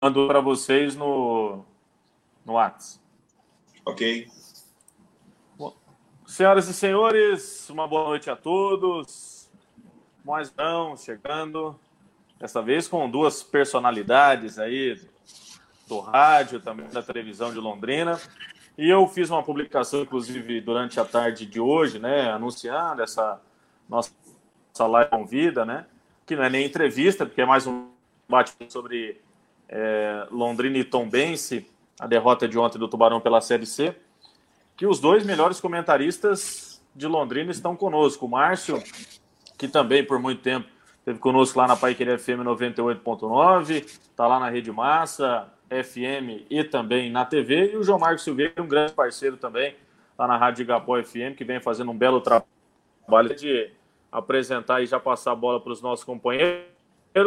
[0.00, 1.64] mando para vocês no,
[2.44, 3.00] no WhatsApp.
[3.84, 4.28] Ok.
[5.56, 5.76] Bom,
[6.26, 9.50] senhoras e senhores, uma boa noite a todos.
[10.24, 11.78] Mais não, chegando.
[12.38, 15.00] Dessa vez com duas personalidades aí
[15.88, 18.20] do rádio, também da televisão de Londrina.
[18.76, 23.40] E eu fiz uma publicação, inclusive, durante a tarde de hoje, né, anunciando essa
[23.88, 24.12] nossa
[24.78, 25.86] live convida, né,
[26.24, 27.88] que não é nem entrevista, porque é mais um
[28.28, 29.20] bate sobre
[29.68, 31.68] é, Londrina e Tombense,
[32.00, 33.94] a derrota de ontem do Tubarão pela Série C,
[34.76, 38.26] que os dois melhores comentaristas de Londrina estão conosco.
[38.26, 38.82] O Márcio,
[39.56, 44.48] que também por muito tempo esteve conosco lá na Paiqueria FM 98.9, está lá na
[44.48, 49.36] Rede Massa, FM e também na TV, e o João Marcos Silveira, um grande parceiro
[49.36, 49.74] também,
[50.18, 53.70] lá na Rádio Igapó FM, que vem fazendo um belo trabalho de
[54.10, 56.66] apresentar e já passar a bola para os nossos companheiros,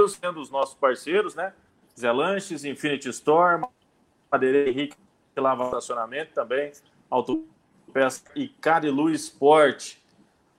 [0.09, 1.53] sendo os nossos parceiros, né?
[1.99, 3.61] Zé Lanches, Infinity Store,
[4.31, 4.95] Madeira Henrique,
[5.35, 6.71] Lava Estacionamento também,
[7.09, 9.97] Autopeça e Carilu Sport.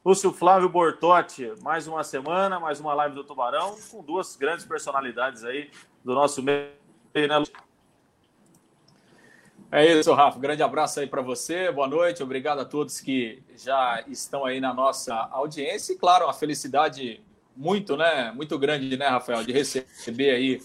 [0.04, 5.44] Lúcio Flávio Bortotti, mais uma semana, mais uma live do Tubarão, com duas grandes personalidades
[5.44, 5.70] aí
[6.04, 6.72] do nosso meio,
[7.14, 7.44] né?
[9.70, 10.38] É isso, Rafa.
[10.38, 11.70] Grande abraço aí para você.
[11.70, 12.22] Boa noite.
[12.22, 15.94] Obrigado a todos que já estão aí na nossa audiência.
[15.94, 17.22] E, claro, uma felicidade
[17.56, 18.32] muito, né?
[18.32, 20.60] Muito grande, né, Rafael, de receber aí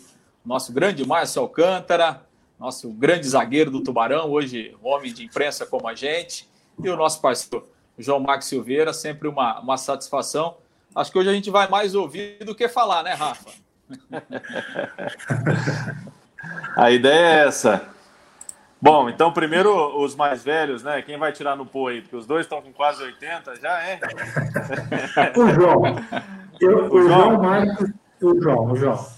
[0.48, 2.22] nosso grande Márcio Alcântara,
[2.58, 6.48] nosso grande zagueiro do Tubarão, hoje homem de imprensa como a gente,
[6.82, 7.68] e o nosso parceiro
[8.00, 10.56] João Marcos Silveira, sempre uma, uma satisfação.
[10.96, 13.50] Acho que hoje a gente vai mais ouvir do que falar, né, Rafa?
[16.78, 17.90] a ideia é essa.
[18.82, 21.02] Bom, então primeiro os mais velhos, né?
[21.02, 22.02] Quem vai tirar no pô aí?
[22.02, 24.00] Porque os dois estão com quase 80, já é?
[25.36, 25.82] o João.
[26.62, 27.90] Eu, o, o João, João Marcos
[28.22, 29.17] o João, o João.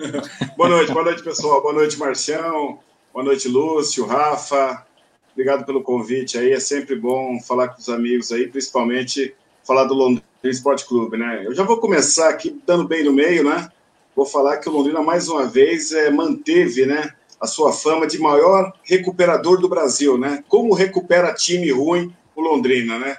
[0.56, 1.60] boa noite, boa noite, pessoal.
[1.60, 2.78] Boa noite, Marcião.
[3.12, 4.86] Boa noite, Lúcio, Rafa.
[5.32, 6.52] Obrigado pelo convite aí.
[6.52, 11.42] É sempre bom falar com os amigos aí, principalmente falar do Londrina Esporte Clube, né?
[11.44, 13.70] Eu já vou começar aqui dando bem no meio, né?
[14.16, 17.14] Vou falar que o Londrina mais uma vez é, manteve, né?
[17.40, 20.44] a sua fama de maior recuperador do Brasil, né?
[20.46, 23.16] Como recupera time ruim o Londrina, né?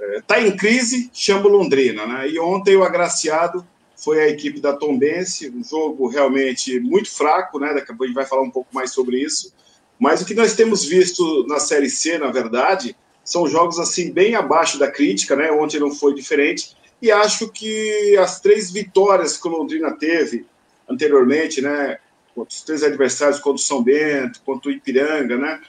[0.00, 2.28] É, em crise, chama o Londrina, né?
[2.30, 3.66] E ontem o agraciado
[3.98, 7.74] foi a equipe da Tombense, um jogo realmente muito fraco, né?
[7.74, 9.52] Daqui a pouco a gente vai falar um pouco mais sobre isso.
[9.98, 14.36] Mas o que nós temos visto na Série C, na verdade, são jogos assim bem
[14.36, 15.50] abaixo da crítica, né?
[15.50, 16.76] Ontem não foi diferente.
[17.02, 20.46] E acho que as três vitórias que o Londrina teve
[20.88, 21.98] anteriormente, né?
[22.36, 25.60] os três adversários, contra o São Bento, contra o Ipiranga, né?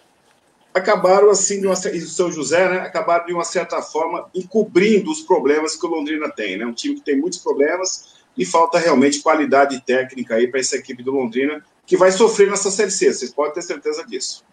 [0.72, 2.78] Acabaram assim, de uma, e o São José, né?
[2.81, 6.66] Acabaram de uma certa forma encobrindo os problemas que o Londrina tem, né?
[6.66, 11.03] Um time que tem muitos problemas e falta realmente qualidade técnica aí para essa equipe
[11.03, 14.45] do Londrina, que vai sofrer nessa Série C, vocês podem ter certeza disso.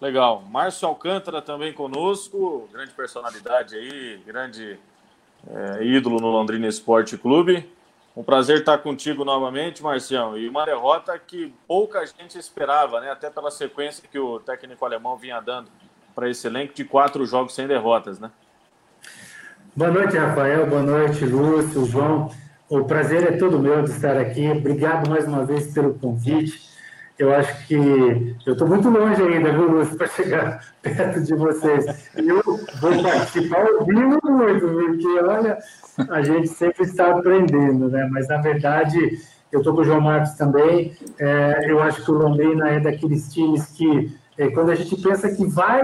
[0.00, 0.42] Legal.
[0.50, 4.76] Márcio Alcântara também conosco, grande personalidade aí, grande
[5.48, 7.64] é, ídolo no Londrina Esporte Clube.
[8.16, 10.36] Um prazer estar contigo novamente, Marcião.
[10.36, 13.12] E uma derrota que pouca gente esperava, né?
[13.12, 15.70] Até pela sequência que o técnico alemão vinha dando
[16.12, 18.32] para esse elenco de quatro jogos sem derrotas, né?
[19.76, 20.66] Boa noite, Rafael.
[20.66, 22.30] Boa noite, Lúcio, João.
[22.70, 24.48] O prazer é todo meu de estar aqui.
[24.48, 26.70] Obrigado mais uma vez pelo convite.
[27.18, 27.74] Eu acho que
[28.46, 32.12] eu estou muito longe ainda, viu, Lúcio, para chegar perto de vocês.
[32.14, 32.40] Eu
[32.80, 35.58] vou participar ouvindo muito, porque, olha,
[36.10, 38.08] a gente sempre está aprendendo, né?
[38.08, 39.18] Mas, na verdade,
[39.50, 40.96] eu estou com o João Marcos também.
[41.18, 45.28] É, eu acho que o Londrina é daqueles times que, é, quando a gente pensa
[45.28, 45.82] que vai,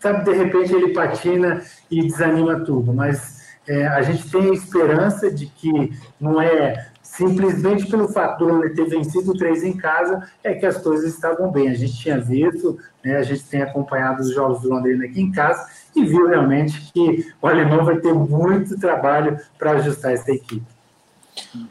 [0.00, 1.60] sabe, de repente ele patina
[1.90, 2.90] e desanima tudo.
[2.94, 8.74] Mas é, a gente tem esperança de que não é simplesmente pelo fato do Londrina
[8.74, 11.68] ter vencido três em casa, é que as coisas estavam bem.
[11.68, 15.32] A gente tinha visto, né, a gente tem acompanhado os jogos do Londrina aqui em
[15.32, 20.64] casa e viu realmente que o alemão vai ter muito trabalho para ajustar essa equipe.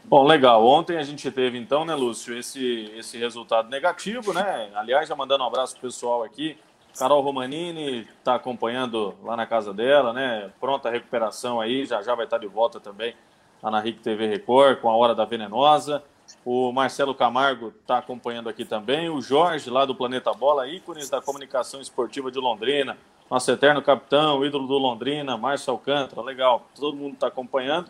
[0.04, 0.66] Bom, legal.
[0.66, 4.68] Ontem a gente teve então, né, Lúcio, esse, esse resultado negativo, né?
[4.74, 6.56] Aliás, já mandando um abraço pro pessoal aqui.
[6.98, 10.50] Carol Romanini está acompanhando lá na casa dela, né?
[10.60, 13.14] Pronta a recuperação aí, já já vai estar de volta também
[13.62, 16.02] lá na RIC TV Record com a Hora da Venenosa.
[16.44, 19.08] O Marcelo Camargo está acompanhando aqui também.
[19.08, 22.96] O Jorge, lá do Planeta Bola, ícones da comunicação esportiva de Londrina
[23.30, 27.88] nosso eterno capitão, ídolo do Londrina, Márcio Alcântara, legal, todo mundo está acompanhando.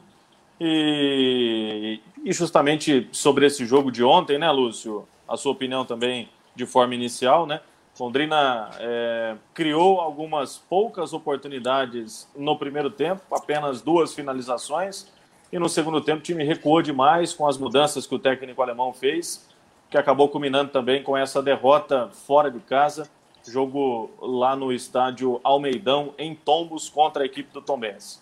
[0.60, 5.08] E, e, justamente sobre esse jogo de ontem, né, Lúcio?
[5.26, 7.62] A sua opinião também de forma inicial, né?
[8.00, 15.06] Londrina é, criou algumas poucas oportunidades no primeiro tempo, apenas duas finalizações,
[15.52, 18.92] e no segundo tempo o time recuou demais com as mudanças que o técnico alemão
[18.92, 19.48] fez
[19.90, 23.10] que acabou culminando também com essa derrota fora de casa,
[23.46, 28.20] jogo lá no estádio Almeidão, em Tombos, contra a equipe do Tombense.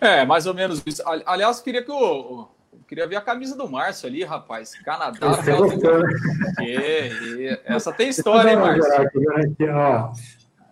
[0.00, 1.02] É, mais ou menos isso.
[1.26, 2.48] Aliás, queria que o.
[2.86, 4.74] Queria ver a camisa do Márcio ali, rapaz.
[4.84, 5.28] Canadá.
[5.34, 7.58] Você gostou, né?
[7.64, 9.10] essa tem história, hein, Márcio?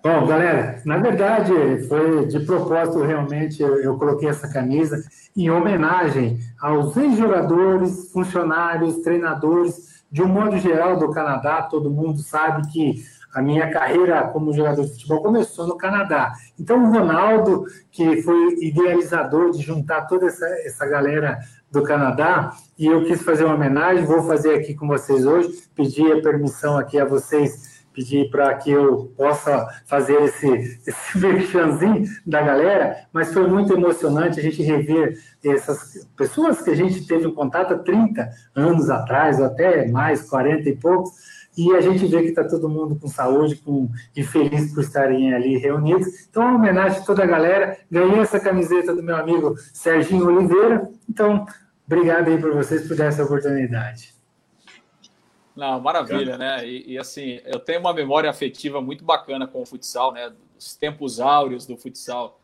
[0.02, 1.52] Bom, galera, na verdade,
[1.88, 4.96] foi de propósito realmente eu, eu coloquei essa camisa
[5.36, 11.62] em homenagem aos ex-jogadores, funcionários, treinadores, de um modo geral do Canadá.
[11.62, 13.02] Todo mundo sabe que
[13.34, 16.32] a minha carreira como jogador de futebol começou no Canadá.
[16.58, 21.38] Então, o Ronaldo, que foi idealizador de juntar toda essa, essa galera
[21.70, 26.12] do Canadá, e eu quis fazer uma homenagem, vou fazer aqui com vocês hoje, pedir
[26.12, 31.18] a permissão aqui a vocês pedir para que eu possa fazer esse, esse
[32.24, 37.26] da galera, mas foi muito emocionante a gente rever essas pessoas que a gente teve
[37.26, 41.10] um contato há 30 anos atrás, ou até mais, 40 e poucos,
[41.58, 45.34] e a gente vê que está todo mundo com saúde com, e feliz por estarem
[45.34, 46.28] ali reunidos.
[46.30, 47.76] Então, uma homenagem a toda a galera.
[47.90, 50.88] Ganhei essa camiseta do meu amigo Serginho Oliveira.
[51.10, 51.44] Então,
[51.84, 54.14] obrigado aí por vocês por dar essa oportunidade.
[55.56, 56.64] Não, maravilha, né?
[56.64, 60.32] E, e, assim, eu tenho uma memória afetiva muito bacana com o futsal, né?
[60.56, 62.38] Os tempos áureos do futsal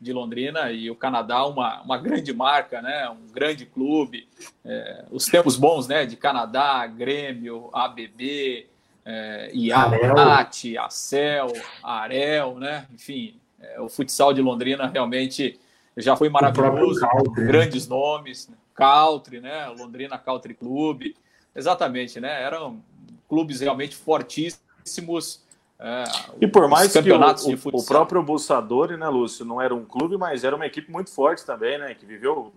[0.00, 3.08] de Londrina e o Canadá, uma, uma grande marca, né?
[3.08, 4.28] Um grande clube.
[4.64, 6.04] É, os tempos bons, né?
[6.04, 8.66] De Canadá, Grêmio, ABB,
[9.04, 11.52] é, IAT, Acel,
[11.82, 12.86] Arel, né?
[12.92, 15.58] Enfim, é, o futsal de Londrina realmente
[15.96, 17.00] já foi maravilhoso.
[17.00, 17.46] Country, né?
[17.46, 17.96] grandes né?
[17.96, 19.66] nomes, Country, né?
[19.68, 21.16] Londrina Country Clube.
[21.54, 22.42] Exatamente, né?
[22.42, 22.82] Eram
[23.28, 25.45] clubes realmente fortíssimos.
[25.78, 26.04] É,
[26.40, 30.42] e por mais que o, o, próprio Bussador, né, Lúcio, não era um clube, mas
[30.42, 31.94] era uma equipe muito forte também, né?
[31.94, 32.52] Que viveu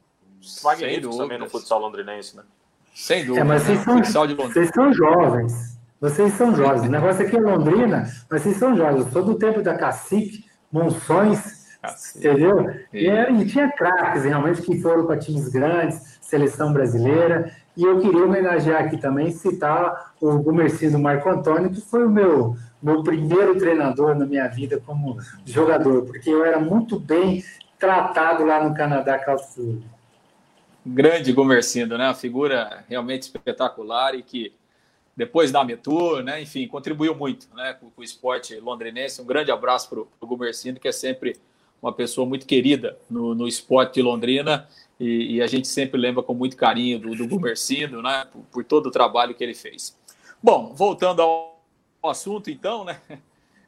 [0.63, 2.43] magníficos também no futsal londrinense, né?
[2.93, 3.41] Sem dúvida.
[3.41, 4.01] É, mas vocês são,
[4.37, 5.79] vocês são jovens.
[5.99, 6.87] Vocês são jovens.
[6.87, 9.05] O negócio aqui é Londrina, mas vocês são jovens.
[9.05, 11.77] Eu sou do tempo da Cacique, Monções,
[12.15, 12.69] entendeu?
[12.93, 17.51] E, e tinha craques realmente que foram para times grandes, seleção brasileira.
[17.75, 22.55] E eu queria homenagear aqui também, citar o Gumercindo Marco Antônio, que foi o meu,
[22.81, 27.43] meu primeiro treinador na minha vida como jogador, porque eu era muito bem
[27.77, 29.83] tratado lá no Canadá Calçudo.
[30.85, 32.07] Grande Gumercindo, né?
[32.07, 34.53] Uma figura realmente espetacular e que
[35.15, 36.41] depois da Metur, né?
[36.41, 37.73] Enfim, contribuiu muito né?
[37.73, 39.21] com, o esporte londrinense.
[39.21, 41.35] Um grande abraço para o Gumercindo, que é sempre
[41.81, 44.67] uma pessoa muito querida no, no esporte de Londrina
[44.99, 48.87] e, e, a gente sempre lembra com muito carinho do, do né, por, por, todo
[48.87, 49.97] o trabalho que ele fez.
[50.43, 51.58] Bom, voltando ao,
[52.01, 52.99] ao assunto, então, né,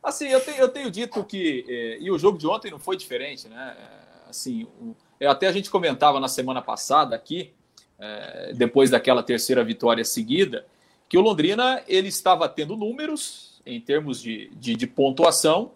[0.03, 2.97] assim, eu tenho, eu tenho dito que, eh, e o jogo de ontem não foi
[2.97, 3.75] diferente, né,
[4.29, 4.95] assim, o,
[5.25, 7.53] até a gente comentava na semana passada aqui,
[7.99, 10.65] eh, depois daquela terceira vitória seguida,
[11.07, 15.73] que o Londrina ele estava tendo números em termos de, de, de pontuação,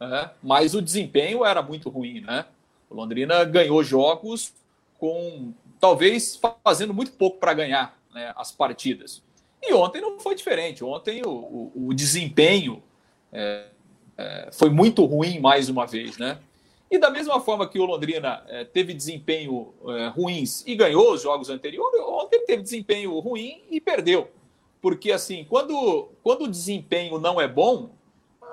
[0.00, 2.46] né, mas o desempenho era muito ruim, né?
[2.88, 4.52] O Londrina ganhou jogos
[4.98, 9.22] com talvez fazendo muito pouco para ganhar né, as partidas.
[9.66, 10.84] E ontem não foi diferente.
[10.84, 12.82] Ontem o, o, o desempenho
[13.32, 13.66] é,
[14.16, 16.38] é, foi muito ruim mais uma vez, né?
[16.90, 21.22] E da mesma forma que o Londrina é, teve desempenho é, ruins e ganhou os
[21.22, 24.30] jogos anteriores, ontem teve desempenho ruim e perdeu.
[24.80, 27.90] Porque assim, quando, quando o desempenho não é bom,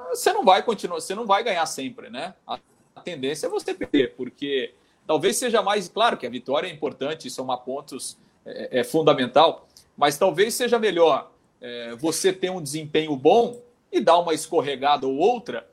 [0.09, 2.33] você não vai continuar, você não vai ganhar sempre, né?
[2.47, 2.59] A,
[2.95, 4.73] a tendência é você perder, porque
[5.05, 9.67] Talvez seja mais, claro que a vitória é importante, somar pontos é, é fundamental,
[9.97, 11.31] mas talvez seja melhor
[11.61, 15.67] é, você ter um desempenho bom e dar uma escorregada ou outra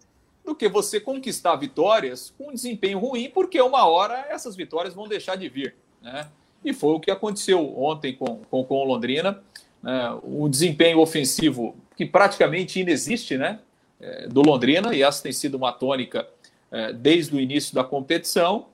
[0.45, 5.09] do que você conquistar vitórias com um desempenho ruim, porque uma hora essas vitórias vão
[5.09, 5.75] deixar de vir.
[6.03, 6.29] Né?
[6.65, 9.43] E foi o que aconteceu ontem com, com, com o Londrina.
[9.83, 10.19] Né?
[10.23, 13.61] O desempenho ofensivo que praticamente inexiste né?
[14.01, 16.27] É, do Londrina, e essa tem sido uma tônica
[16.71, 18.67] é, desde o início da competição.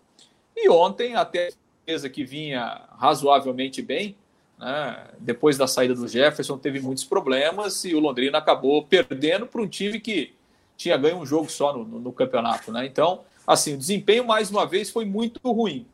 [0.56, 1.48] E ontem, até
[1.88, 4.16] a que vinha razoavelmente bem,
[4.58, 9.60] né, depois da saída do Jefferson, teve muitos problemas e o Londrina acabou perdendo para
[9.60, 10.34] um time que
[10.76, 12.72] tinha ganho um jogo só no, no, no campeonato.
[12.72, 12.86] Né?
[12.86, 15.86] Então, assim, o desempenho, mais uma vez, foi muito ruim.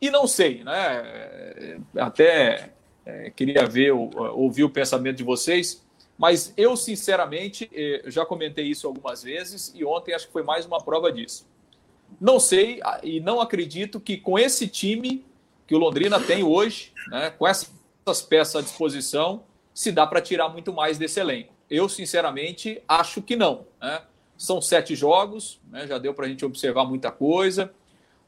[0.00, 1.80] E não sei, né?
[1.96, 2.70] Até
[3.04, 5.82] é, queria ver, ouvir o pensamento de vocês,
[6.18, 10.66] mas eu, sinceramente, é, já comentei isso algumas vezes e ontem acho que foi mais
[10.66, 11.46] uma prova disso.
[12.20, 15.24] Não sei e não acredito que com esse time
[15.66, 17.46] que o Londrina tem hoje, né, com
[18.06, 19.42] essas peças à disposição,
[19.74, 21.52] se dá para tirar muito mais desse elenco.
[21.68, 23.66] Eu, sinceramente, acho que não.
[23.82, 24.00] Né?
[24.38, 27.72] São sete jogos, né, já deu para a gente observar muita coisa.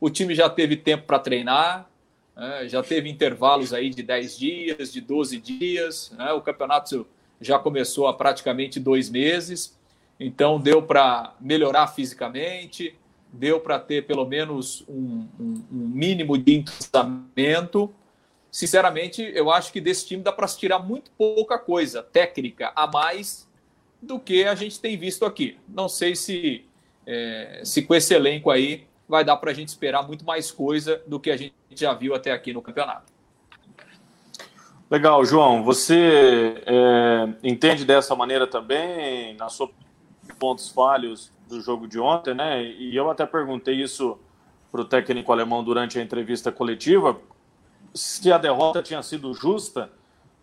[0.01, 1.89] O time já teve tempo para treinar.
[2.37, 6.33] é, já teve intervalos aí de 10 dias, de 12 dias, né?
[6.33, 7.07] o campeonato
[7.41, 9.79] já começou há praticamente dois meses,
[10.19, 12.97] então deu para melhorar fisicamente,
[13.33, 17.93] deu para ter pelo menos um, um, um mínimo de entrosamento.
[18.51, 22.87] Sinceramente, eu acho que desse time dá para se tirar muito pouca coisa técnica a
[22.87, 23.49] mais
[24.01, 25.59] do que a gente tem visto aqui.
[25.69, 26.65] Não sei se,
[27.07, 31.03] é, se com esse elenco aí vai dar para a gente esperar muito mais coisa
[31.07, 33.13] do que a gente já viu até aqui no campeonato.
[34.91, 35.63] Legal, João.
[35.65, 39.71] Você é, entende dessa maneira também, na sua
[40.39, 42.63] pontos falhos do jogo de ontem, né?
[42.63, 44.19] E eu até perguntei isso
[44.71, 47.19] para o técnico alemão durante a entrevista coletiva,
[47.95, 49.91] se a derrota tinha sido justa,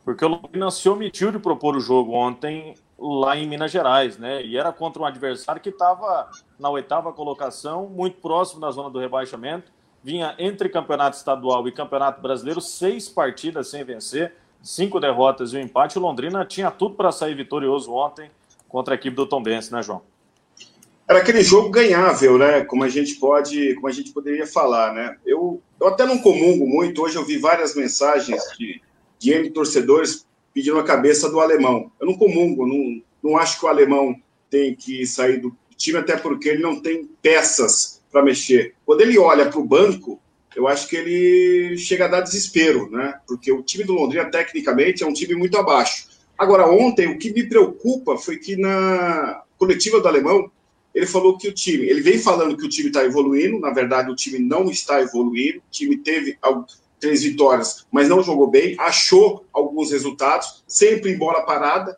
[0.03, 4.43] porque o Londrina se omitiu de propor o jogo ontem lá em Minas Gerais, né?
[4.43, 8.99] E era contra um adversário que estava na oitava colocação, muito próximo da zona do
[8.99, 9.71] rebaixamento.
[10.03, 15.61] Vinha entre campeonato estadual e campeonato brasileiro, seis partidas sem vencer, cinco derrotas e um
[15.61, 15.97] empate.
[15.97, 18.29] O Londrina tinha tudo para sair vitorioso ontem
[18.69, 20.01] contra a equipe do Tom Benz, né, João?
[21.07, 22.65] Era aquele jogo ganhável, né?
[22.65, 25.17] Como a gente pode, como a gente poderia falar, né?
[25.25, 27.03] Eu, eu até não comungo muito.
[27.03, 28.81] Hoje eu vi várias mensagens de,
[29.19, 31.91] de N torcedores pedindo a cabeça do alemão.
[31.99, 34.15] Eu não comungo, não, não acho que o alemão
[34.49, 38.73] tem que sair do time, até porque ele não tem peças para mexer.
[38.85, 40.19] Quando ele olha para o banco,
[40.55, 43.19] eu acho que ele chega a dar desespero, né?
[43.27, 46.07] Porque o time do Londrina, tecnicamente, é um time muito abaixo.
[46.37, 50.49] Agora, ontem, o que me preocupa foi que na coletiva do alemão,
[50.95, 54.09] ele falou que o time, ele vem falando que o time está evoluindo, na verdade,
[54.09, 56.37] o time não está evoluindo, o time teve
[57.01, 61.97] três vitórias, mas não jogou bem, achou alguns resultados, sempre em bola parada.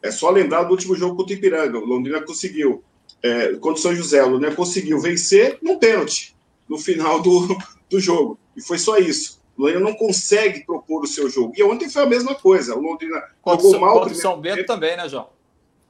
[0.00, 1.78] É só lembrar do último jogo contra o Ipiranga.
[1.78, 2.82] O Londrina conseguiu,
[3.22, 6.34] é, contra o São José, o Londrina conseguiu vencer num pênalti
[6.66, 7.46] no final do,
[7.90, 8.38] do jogo.
[8.56, 9.42] E foi só isso.
[9.58, 11.52] O Londrina não consegue propor o seu jogo.
[11.54, 12.74] E ontem foi a mesma coisa.
[12.74, 13.98] O Londrina contra jogou mal.
[13.98, 15.28] Contra o São Bento também, né, João?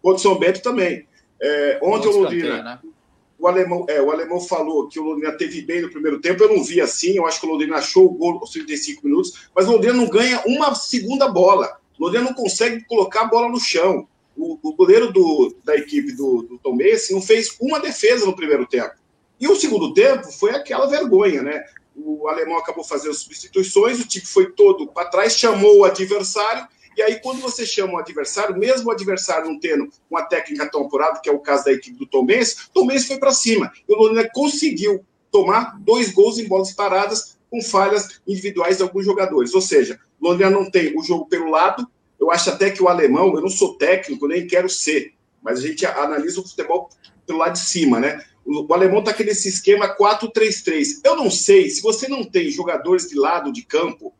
[0.02, 1.06] Contra o São Bento também.
[1.42, 2.62] É, ontem o Londrina.
[2.62, 2.78] Né?
[3.42, 6.44] o alemão, é, o alemão falou que o Londrina teve bem no primeiro tempo.
[6.44, 7.16] Eu não vi assim.
[7.16, 10.08] Eu acho que o Londrina achou o gol aos 35 minutos, mas o Londrina não
[10.08, 11.76] ganha uma segunda bola.
[11.98, 14.06] O Londrina não consegue colocar a bola no chão.
[14.36, 18.36] O, o goleiro do, da equipe do, do Tom Messi não fez uma defesa no
[18.36, 18.94] primeiro tempo.
[19.40, 21.64] E o segundo tempo foi aquela vergonha, né?
[21.96, 27.02] O alemão acabou fazendo substituições, o time foi todo para trás, chamou o adversário e
[27.02, 31.20] aí, quando você chama o adversário, mesmo o adversário não tendo uma técnica tão apurada,
[31.20, 33.72] que é o caso da equipe do Tom Benz, Tom Benz foi para cima.
[33.88, 39.04] E o Londrina conseguiu tomar dois gols em bolas paradas com falhas individuais de alguns
[39.04, 39.54] jogadores.
[39.54, 41.86] Ou seja, Londrina não tem o jogo pelo lado.
[42.20, 45.62] Eu acho até que o alemão, eu não sou técnico, nem quero ser, mas a
[45.62, 46.88] gente analisa o futebol
[47.26, 48.24] pelo lado de cima, né?
[48.44, 51.00] O, alemão está aquele esquema 4-3-3.
[51.04, 54.12] Eu não sei, se você não tem jogadores de lado de campo,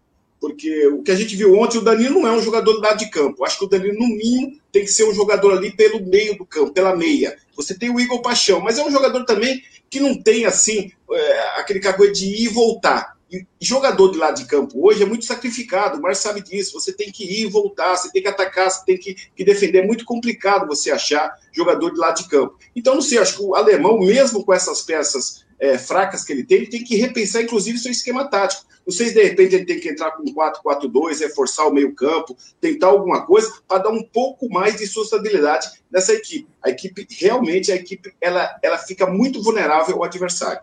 [0.42, 2.98] porque o que a gente viu ontem, o Danilo não é um jogador do lado
[2.98, 3.44] de campo.
[3.44, 6.44] Acho que o Danilo, no mínimo, tem que ser um jogador ali pelo meio do
[6.44, 7.36] campo, pela meia.
[7.54, 11.38] Você tem o Igor Paixão, mas é um jogador também que não tem, assim, é,
[11.60, 13.16] aquele cagoete de ir e voltar.
[13.30, 16.72] E jogador de lado de campo hoje é muito sacrificado, o Marcos sabe disso.
[16.72, 19.84] Você tem que ir e voltar, você tem que atacar, você tem que, que defender.
[19.84, 22.58] É muito complicado você achar jogador de lado de campo.
[22.74, 26.42] Então, não sei, acho que o alemão, mesmo com essas peças é, fracas que ele
[26.42, 28.66] tem, ele tem que repensar, inclusive, seu esquema tático.
[28.84, 32.88] Não sei se de repente ele tem que entrar com 4-4-2, reforçar o meio-campo, tentar
[32.88, 36.48] alguma coisa para dar um pouco mais de sustentabilidade nessa equipe.
[36.60, 40.62] A equipe, realmente, a equipe ela, ela fica muito vulnerável ao adversário.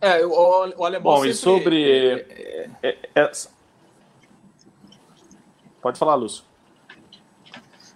[0.00, 1.02] É, o, o alemão.
[1.02, 1.30] Bom, sempre...
[1.30, 2.20] e sobre.
[2.22, 3.32] É, é, é...
[5.82, 6.44] Pode falar, Lúcio.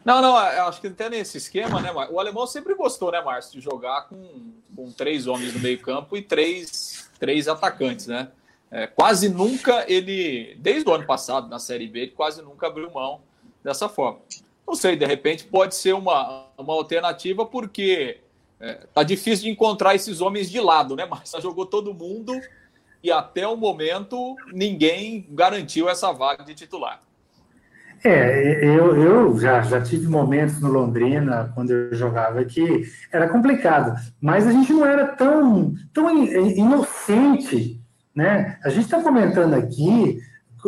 [0.05, 3.59] Não, não, eu acho que até nesse esquema, né, o alemão sempre gostou, né, Márcio,
[3.59, 8.29] de jogar com, com três homens no meio-campo e três, três atacantes, né?
[8.71, 12.91] É, quase nunca ele, desde o ano passado, na Série B, ele quase nunca abriu
[12.91, 13.21] mão
[13.63, 14.19] dessa forma.
[14.67, 18.21] Não sei, de repente pode ser uma, uma alternativa, porque
[18.61, 21.41] é, tá difícil de encontrar esses homens de lado, né, Márcio?
[21.41, 22.39] Jogou todo mundo
[23.03, 27.01] e até o momento ninguém garantiu essa vaga de titular.
[28.07, 33.99] É, eu, eu já, já tive momentos no Londrina, quando eu jogava, que era complicado,
[34.21, 37.81] mas a gente não era tão, tão inocente,
[38.15, 38.59] né?
[38.63, 40.21] A gente está comentando aqui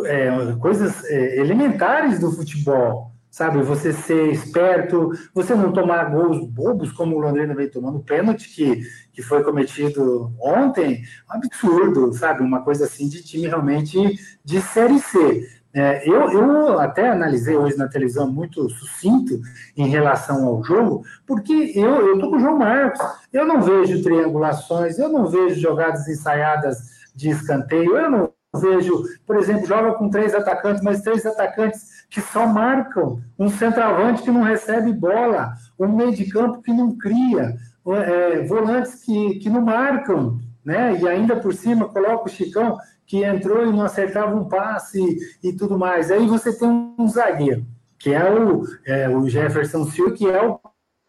[0.05, 3.61] é, coisas é, elementares do futebol, sabe?
[3.61, 8.81] Você ser esperto, você não tomar gols bobos, como o Londrina veio tomando, pênalti que,
[9.13, 12.41] que foi cometido ontem, um absurdo, sabe?
[12.41, 15.56] Uma coisa assim de time realmente de Série C.
[15.77, 19.39] É, eu, eu até analisei hoje na televisão muito sucinto
[19.77, 22.99] em relação ao jogo, porque eu estou com o João Marcos,
[23.31, 26.79] eu não vejo triangulações, eu não vejo jogadas ensaiadas
[27.13, 32.21] de escanteio, eu não vejo, por exemplo, joga com três atacantes, mas três atacantes que
[32.21, 37.55] só marcam, um centroavante que não recebe bola, um meio de campo que não cria,
[37.85, 40.97] é, volantes que, que não marcam, né?
[40.99, 45.53] E ainda por cima coloca o Chicão que entrou e não acertava um passe e,
[45.53, 46.11] tudo mais.
[46.11, 47.65] Aí você tem um zagueiro,
[47.97, 50.59] que é o, é, o Jefferson Silva, que é o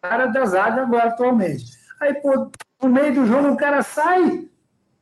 [0.00, 1.66] cara da zaga agora atualmente.
[2.00, 2.50] Aí, pô,
[2.80, 4.48] no meio do jogo o cara sai,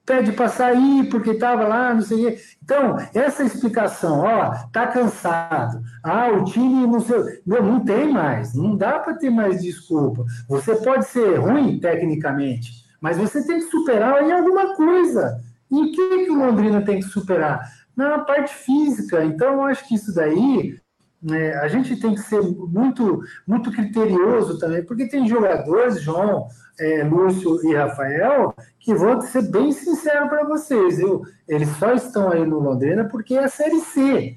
[0.06, 2.40] pede para sair porque estava lá, não sei o quê.
[2.64, 5.82] Então, essa explicação, ó, tá cansado.
[6.02, 7.42] Ah, o time não sei.
[7.44, 10.24] Meu, não tem mais, não dá para ter mais desculpa.
[10.48, 12.70] Você pode ser ruim tecnicamente,
[13.02, 15.44] mas você tem que superar em alguma coisa.
[15.70, 17.60] E o que, que o Londrina tem que superar?
[17.96, 19.24] Na parte física.
[19.24, 20.78] Então, acho que isso daí
[21.22, 26.46] né, a gente tem que ser muito, muito criterioso também, porque tem jogadores, João,
[26.78, 32.30] é, Lúcio e Rafael, que vou ser bem sincero para vocês, eu, eles só estão
[32.30, 34.36] aí no Londrina porque é a Série C.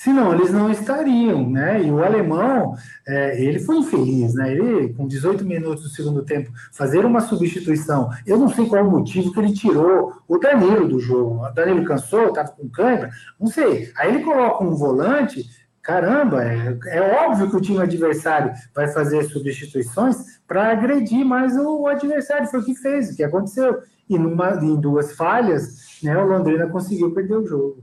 [0.00, 1.82] Senão, eles não estariam, né?
[1.82, 4.52] E o alemão, é, ele foi infeliz, né?
[4.52, 8.08] Ele, com 18 minutos do segundo tempo, fazer uma substituição.
[8.24, 11.44] Eu não sei qual o motivo que ele tirou o Danilo do jogo.
[11.44, 13.90] O Danilo cansou, estava com cãibra, não sei.
[13.96, 15.44] Aí ele coloca um volante.
[15.82, 21.80] Caramba, é, é óbvio que o time adversário vai fazer substituições para agredir mais o,
[21.80, 22.46] o, adversário.
[22.46, 23.80] Foi o que fez, o que aconteceu.
[24.08, 27.82] E numa, em duas falhas, né, o Londrina conseguiu perder o jogo.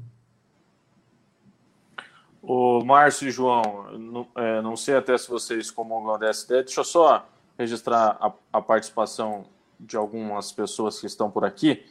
[2.48, 6.80] O Márcio e João, não, é, não sei até se vocês comungam dessa ideia, deixa
[6.80, 7.26] eu só
[7.58, 9.46] registrar a, a participação
[9.80, 11.84] de algumas pessoas que estão por aqui.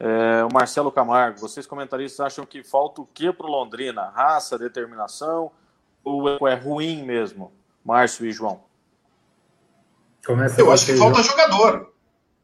[0.00, 4.08] É, o Marcelo Camargo, vocês comentaristas acham que falta o que para o Londrina?
[4.08, 5.50] Raça, determinação
[6.02, 7.52] ou é ruim mesmo?
[7.84, 8.62] Márcio e João.
[10.24, 11.92] Começa eu acho que falta jogador.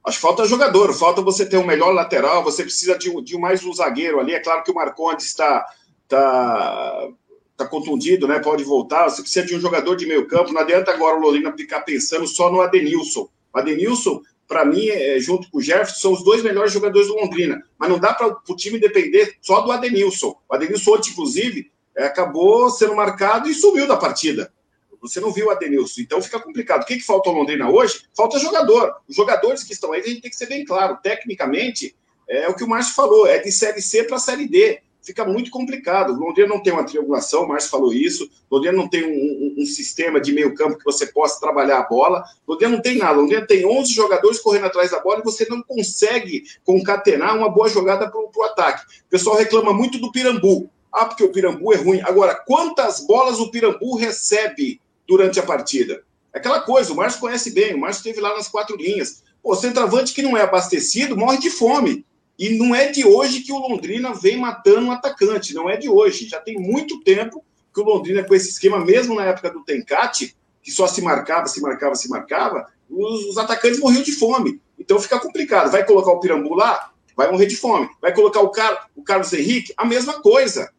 [0.06, 3.64] Acho que falta jogador, falta você ter um melhor lateral, você precisa de, de mais
[3.64, 4.34] um zagueiro ali.
[4.34, 5.66] É claro que o Marcondes está
[6.06, 7.08] tá
[7.54, 8.38] está contundido, né?
[8.40, 9.08] Pode voltar.
[9.08, 10.52] Você precisa de um jogador de meio campo.
[10.52, 13.28] Não adianta agora o Londrina ficar pensando só no Adenilson.
[13.52, 17.14] O Adenilson, para mim, é, junto com o Jefferson, são os dois melhores jogadores do
[17.14, 17.62] Londrina.
[17.78, 20.36] Mas não dá para o time depender só do Adenilson.
[20.48, 24.52] O Adenilson, ontem, inclusive, é, acabou sendo marcado e sumiu da partida.
[25.00, 26.82] Você não viu o Adenilson, então fica complicado.
[26.82, 28.06] O que, que falta ao Londrina hoje?
[28.16, 28.96] Falta jogador.
[29.06, 30.98] Os jogadores que estão aí, a gente tem que ser bem claro.
[31.02, 31.94] Tecnicamente,
[32.26, 35.50] é o que o Márcio falou, é de Série C para Série D fica muito
[35.50, 36.12] complicado.
[36.12, 38.28] O Londrina não tem uma triangulação, o Márcio falou isso.
[38.48, 41.78] O Londrina não tem um, um, um, sistema de meio campo que você possa trabalhar
[41.78, 42.24] a bola.
[42.46, 43.18] O Londrina não tem nada.
[43.18, 47.50] O Londrina tem 11 jogadores correndo atrás da bola e você não consegue concatenar uma
[47.50, 48.84] boa jogada para o ataque.
[49.06, 50.70] O pessoal reclama muito do Pirambu.
[50.90, 52.00] Ah, porque o Pirambu é ruim.
[52.02, 56.02] Agora, quantas bolas o Pirambu recebe durante a partida?
[56.32, 59.22] Aquela coisa, o Márcio conhece bem, o Márcio esteve lá nas quatro linhas.
[59.42, 62.04] O centroavante que não é abastecido morre de fome.
[62.38, 65.88] E não é de hoje que o Londrina vem matando um atacante, não é de
[65.88, 66.28] hoje.
[66.28, 70.36] Já tem muito tempo que o Londrina, com esse esquema, mesmo na época do Tencate,
[70.62, 74.60] que só se marcava, se marcava, se marcava, os, os atacantes morriam de fome.
[74.78, 75.70] Então fica complicado.
[75.70, 77.88] Vai colocar o Pirambu lá, vai morrer de fome.
[78.00, 80.72] Vai colocar o, Car o Carlos Henrique, a mesma coisa.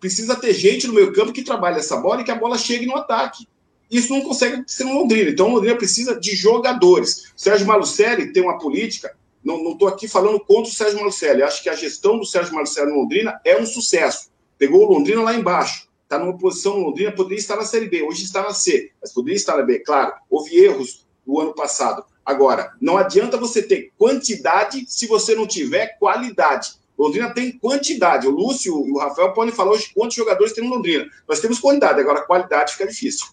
[0.00, 2.86] Precisa ter gente no meio campo que trabalhe essa bola e que a bola chegue
[2.86, 3.46] no ataque.
[3.90, 5.30] Isso não consegue ser no Londrina.
[5.30, 7.32] Então o Londrina precisa de jogadores.
[7.36, 9.16] O Sérgio Malucelli tem uma política
[9.56, 11.42] não estou aqui falando contra o Sérgio Malucelli.
[11.42, 14.30] Acho que a gestão do Sérgio Malucelli no Londrina é um sucesso.
[14.58, 15.88] Pegou o Londrina lá embaixo.
[16.02, 18.02] Está numa posição Londrina, poderia estar na Série B.
[18.02, 19.78] Hoje está na C, mas poderia estar na B.
[19.80, 22.04] Claro, houve erros no ano passado.
[22.24, 26.72] Agora, não adianta você ter quantidade se você não tiver qualidade.
[26.98, 28.26] Londrina tem quantidade.
[28.26, 31.06] O Lúcio e o Rafael podem falar hoje quantos jogadores tem no Londrina.
[31.28, 33.26] Nós temos quantidade, agora qualidade fica difícil.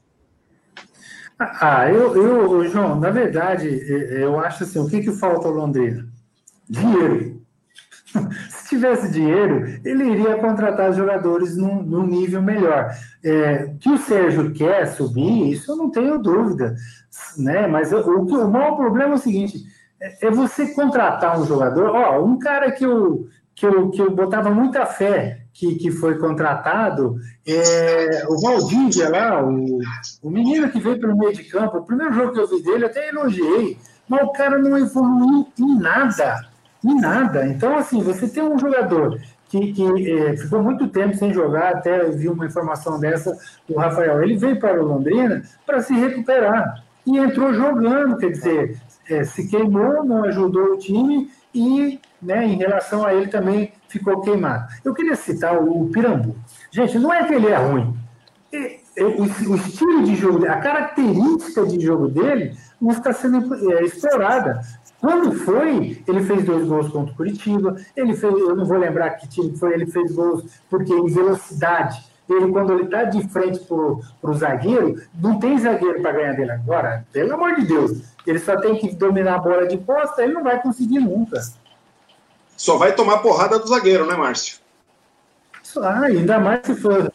[1.37, 6.07] Ah, eu, eu, João, na verdade, eu acho assim, o que, que falta ao Londrina?
[6.69, 7.41] Dinheiro.
[8.49, 12.89] Se tivesse dinheiro, ele iria contratar jogadores num, num nível melhor.
[13.23, 16.75] É, que o Sérgio quer subir, isso eu não tenho dúvida,
[17.37, 17.67] né?
[17.67, 19.63] Mas o, o maior problema é o seguinte:
[20.01, 24.15] é, é você contratar um jogador, ó, um cara que eu, que eu, que eu
[24.15, 29.79] botava muita fé que, que foi contratado, é, o Valdívia lá, o,
[30.21, 32.85] o menino que veio pelo meio de campo, o primeiro jogo que eu vi dele,
[32.85, 36.45] até elogiei, mas o cara não evoluiu em nada,
[36.83, 37.47] em nada.
[37.47, 42.03] Então, assim, você tem um jogador que, que é, ficou muito tempo sem jogar, até
[42.09, 43.33] vi uma informação dessa
[43.67, 48.81] do Rafael, ele veio para o Londrina para se recuperar, e entrou jogando, quer dizer,
[49.09, 54.21] é, se queimou, não ajudou o time, e né, em relação a ele também ficou
[54.21, 54.67] queimado.
[54.83, 56.35] Eu queria citar o Pirambu.
[56.71, 57.95] Gente, não é que ele é ruim.
[58.97, 64.61] O, estilo de jogo, a característica de jogo dele não está sendo é, explorada.
[64.99, 69.11] Quando foi, ele fez dois gols contra o Curitiba, ele fez, eu não vou lembrar
[69.11, 72.03] que time foi, ele fez gols porque em velocidade.
[72.27, 76.51] Ele, quando ele está de frente para o zagueiro, não tem zagueiro para ganhar dele
[76.51, 78.01] agora, pelo amor de Deus.
[78.25, 81.39] Ele só tem que dominar a bola de costa, ele não vai conseguir nunca.
[82.57, 84.59] Só vai tomar porrada do zagueiro, né, Márcio?
[85.77, 87.11] Ah, ainda mais se for.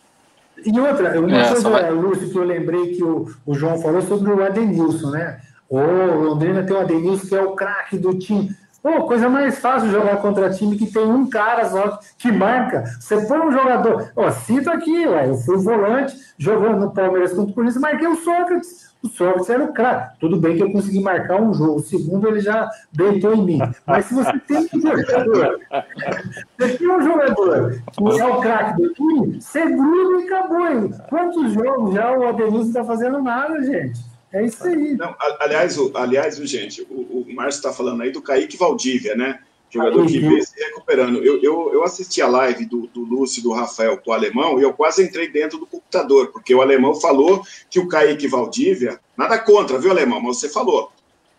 [0.65, 1.91] E outra, uma é, coisa, vai...
[1.91, 5.41] Lúcio, que eu lembrei que o, o João falou sobre o Adenilson, né?
[5.69, 8.55] O Londrina tem o Adenilson, que é o craque do time.
[8.83, 12.85] Pô, coisa mais fácil jogar contra time que tem um cara só que marca.
[12.99, 14.11] Você põe um jogador.
[14.17, 18.17] Ó, cito aqui, ué, eu fui volante, jogando no Palmeiras contra o Corinthians, marquei o
[18.17, 18.91] Sócrates.
[19.03, 20.19] O Sócrates era o craque.
[20.19, 21.77] Tudo bem que eu consegui marcar um jogo.
[21.77, 23.59] O segundo ele já deitou em mim.
[23.87, 25.61] Mas se você tem um jogador,
[26.59, 30.91] você tem um jogador que é o craque do time, você gruda e acabou.
[31.09, 34.10] Quantos jogos já o Adenilson está fazendo nada, gente?
[34.33, 34.95] É isso aí.
[34.95, 39.41] Não, aliás, o, aliás, gente, o, o Márcio está falando aí do Kaique Valdívia, né?
[39.71, 41.23] Jogador que vem se recuperando.
[41.23, 44.59] Eu, eu, eu assisti a live do, do Lúcio e do Rafael com o alemão
[44.59, 48.99] e eu quase entrei dentro do computador, porque o alemão falou que o Kaique Valdívia,
[49.17, 50.21] nada contra, viu, alemão?
[50.21, 50.91] Mas você falou.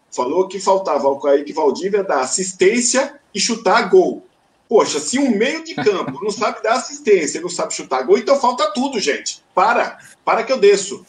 [0.10, 4.26] Falou que faltava ao Kaique Valdívia dar assistência e chutar gol.
[4.68, 8.40] Poxa, se um meio de campo não sabe dar assistência, não sabe chutar gol, então
[8.40, 9.44] falta tudo, gente.
[9.54, 11.06] Para, para que eu desço.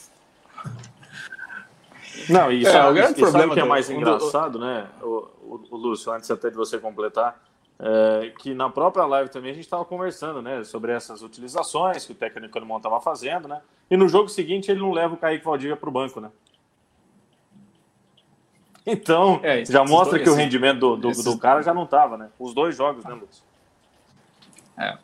[2.29, 6.13] Não, e é, o grande problema que é mais engraçado, né, o, o, o, Lúcio,
[6.13, 7.41] antes até de você completar,
[7.79, 12.13] é, que na própria live também a gente estava conversando, né, sobre essas utilizações que
[12.13, 15.45] o técnico alemão estava fazendo, né, e no jogo seguinte ele não leva o Kaique
[15.45, 16.31] Valdívia para o banco, né.
[18.85, 22.31] Então, é, já mostra que o rendimento do, do, do cara já não estava, né,
[22.39, 23.45] os dois jogos, né, Lúcio?
[24.77, 24.99] É.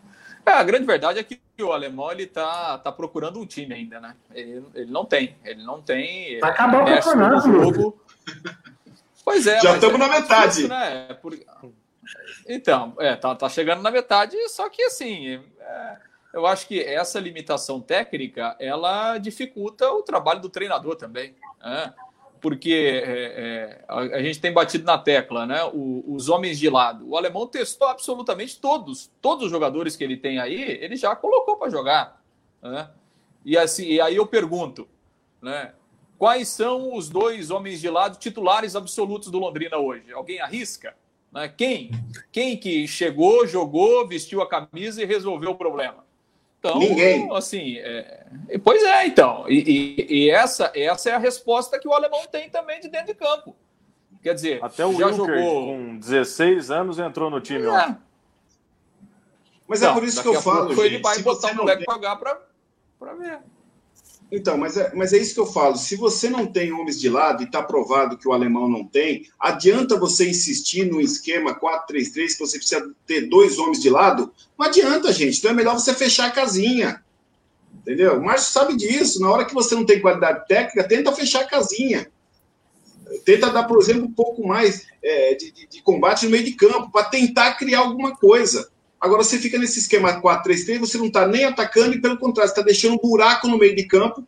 [0.47, 4.01] É, a grande verdade é que o alemão ele tá, tá procurando um time ainda,
[4.01, 4.15] né?
[4.33, 6.39] Ele, ele não tem, ele não tem.
[6.41, 8.01] Vai acabar o campeonato, jogo.
[9.25, 9.61] Pois é.
[9.61, 10.61] Já estamos é, na metade.
[10.61, 11.15] Isso, né?
[11.21, 11.39] Por...
[12.49, 15.97] Então, é, tá, tá chegando na metade, só que assim, é,
[16.33, 21.35] eu acho que essa limitação técnica ela dificulta o trabalho do treinador também.
[21.61, 21.93] Né?
[22.41, 25.65] Porque é, é, a, gente tem batido na tecla, né?
[25.73, 27.09] O, os homens de lado.
[27.09, 31.57] O alemão testou absolutamente todos, todos os jogadores que ele tem aí, ele já colocou
[31.57, 32.23] para jogar,
[32.63, 32.91] né?
[33.45, 34.89] E assim, e aí eu pergunto,
[35.41, 35.73] né?
[36.19, 40.13] Quais são os dois homens de lado titulares absolutos do Londrina hoje?
[40.13, 40.97] Alguém arrisca?
[41.33, 41.49] Né?
[41.49, 41.91] Quem?
[42.33, 46.08] Quem que chegou, jogou, vestiu a camisa e resolveu o problema?
[46.59, 47.29] Então, Ninguém.
[47.35, 48.27] assim, é...
[48.65, 49.45] pois é, então.
[49.49, 53.07] E, e, e, essa, essa é a resposta que o alemão tem também de dentro
[53.07, 53.55] de campo.
[54.23, 57.67] Quer dizer, até o já jogou com 16 anos entrou no time.
[57.67, 57.97] É.
[59.69, 60.71] Mas é por isso que eu falo.
[60.71, 61.95] Gente, ele vai botar o moleque tem...
[61.95, 63.39] pagar para ver.
[64.31, 65.77] Então, mas é, mas é isso que eu falo.
[65.77, 69.27] Se você não tem homens de lado, e está provado que o alemão não tem,
[69.41, 74.33] adianta você insistir no esquema 4-3-3, que você precisa ter dois homens de lado?
[74.59, 75.39] Não adianta, gente.
[75.39, 77.03] Então é melhor você fechar a casinha.
[77.81, 78.19] Entendeu?
[78.19, 79.19] O Márcio sabe disso.
[79.21, 82.11] Na hora que você não tem qualidade técnica, tenta fechar a casinha.
[83.25, 86.53] Tenta dar, por exemplo, um pouco mais é, de, de, de combate no meio de
[86.53, 88.69] campo, para tentar criar alguma coisa.
[89.01, 92.63] Agora você fica nesse esquema 4-3-3, você não está nem atacando e, pelo contrário, está
[92.63, 94.27] deixando um buraco no meio de campo,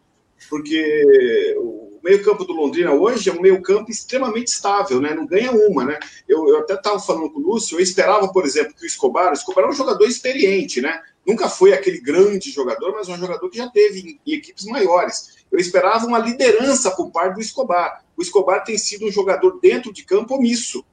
[0.48, 5.12] porque o meio-campo do Londrina hoje é um meio-campo extremamente estável, né?
[5.12, 5.98] Não ganha uma, né?
[6.28, 9.30] Eu, eu até estava falando com o Lúcio, eu esperava, por exemplo, que o Escobar,
[9.30, 11.00] o Escobar é um jogador experiente, né?
[11.26, 15.44] Nunca foi aquele grande jogador, mas um jogador que já teve em, em equipes maiores.
[15.50, 18.04] Eu esperava uma liderança por parte do Escobar.
[18.16, 20.84] O Escobar tem sido um jogador dentro de campo omisso.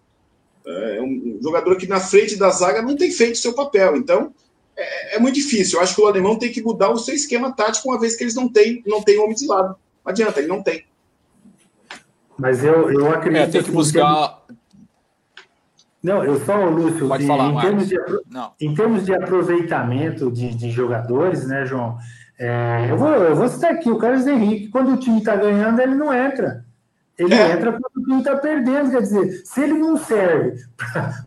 [0.68, 3.96] É um jogador que na frente da zaga não tem feito seu papel.
[3.96, 4.34] Então,
[4.76, 5.80] é, é, muito difícil.
[5.80, 8.24] Eu acho que o alemão tem que mudar o seu esquema tático, uma vez que
[8.24, 9.76] eles não têm, não têm homem de lado.
[10.04, 10.86] Não adianta, ele não tem.
[12.38, 13.42] Mas eu, eu acredito.
[13.42, 14.42] É, tem que buscar.
[16.04, 17.98] Não, eu só, Lúcio, Pode falar, em, termos de,
[18.62, 21.98] em termos de aproveitamento de, de jogadores, né, João?
[22.40, 24.68] É, eu, vou, eu vou citar aqui o Carlos Henrique.
[24.68, 26.67] Quando o time está ganhando, ele não entra.
[27.18, 27.54] Ele é.
[27.54, 30.64] entra quando o time está perdendo, quer dizer, se ele não serve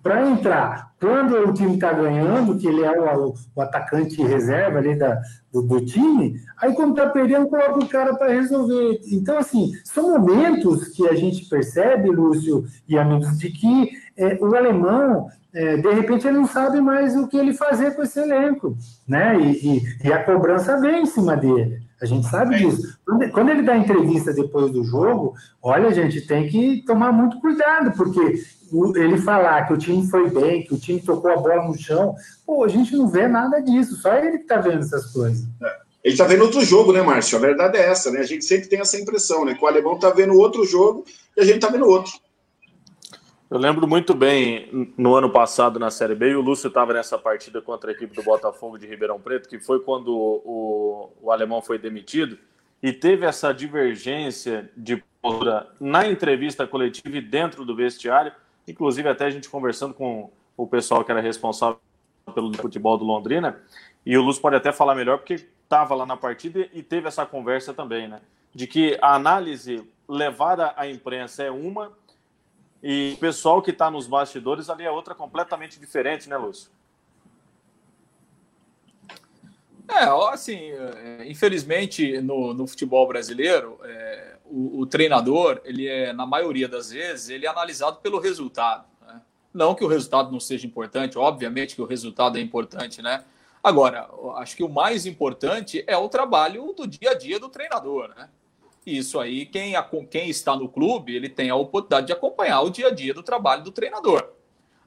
[0.03, 4.97] para entrar quando o time está ganhando, que ele é o, o atacante reserva ali
[4.97, 9.01] da, do, do time, aí quando está perdendo, coloca o cara para resolver.
[9.11, 14.55] Então, assim, são momentos que a gente percebe, Lúcio e amigos, de que é, o
[14.55, 18.77] alemão, é, de repente, ele não sabe mais o que ele fazer com esse elenco,
[19.09, 19.37] né?
[19.41, 21.90] E, e, e a cobrança vem em cima dele.
[22.01, 22.99] A gente sabe disso.
[23.33, 27.93] Quando ele dá entrevista depois do jogo, olha, a gente tem que tomar muito cuidado,
[27.97, 28.43] porque
[28.97, 32.15] ele falar que o time foi bem, que o time tocou a bola no chão.
[32.47, 35.47] Pô, a gente não vê nada disso, só ele que está vendo essas coisas.
[35.63, 35.91] É.
[36.03, 37.37] Ele está vendo outro jogo, né, Márcio?
[37.37, 38.21] A verdade é essa, né?
[38.21, 39.55] A gente sempre tem essa impressão, né?
[39.55, 41.05] Que o alemão está vendo outro jogo
[41.37, 42.13] e a gente está vendo outro.
[43.51, 47.61] Eu lembro muito bem no ano passado na Série B, o Lúcio estava nessa partida
[47.61, 51.77] contra a equipe do Botafogo de Ribeirão Preto, que foi quando o, o alemão foi
[51.77, 52.39] demitido,
[52.81, 58.31] e teve essa divergência de postura na entrevista coletiva e dentro do vestiário,
[58.69, 61.81] inclusive até a gente conversando com o pessoal que era responsável
[62.33, 63.61] pelo futebol do Londrina,
[64.07, 67.27] e o Lúcio pode até falar melhor, porque estava lá na partida e teve essa
[67.27, 68.21] conversa também, né?
[68.55, 71.91] De que a análise levada à imprensa é uma
[72.83, 76.71] e o pessoal que está nos bastidores ali é outra completamente diferente, né, Lúcio?
[79.89, 86.25] É, assim, é, infelizmente no, no futebol brasileiro, é, o, o, treinador, ele é, na
[86.25, 88.85] maioria das vezes, ele é analisado pelo resultado.
[89.05, 89.21] Né?
[89.53, 93.25] Não que o resultado não seja importante, obviamente que o resultado é importante, né?
[93.63, 98.09] Agora, acho que o mais importante é o trabalho do dia a dia do treinador,
[98.17, 98.31] né?
[98.87, 99.75] Isso aí, quem,
[100.11, 103.23] quem está no clube, ele tem a oportunidade de acompanhar o dia a dia do
[103.23, 104.31] trabalho do treinador.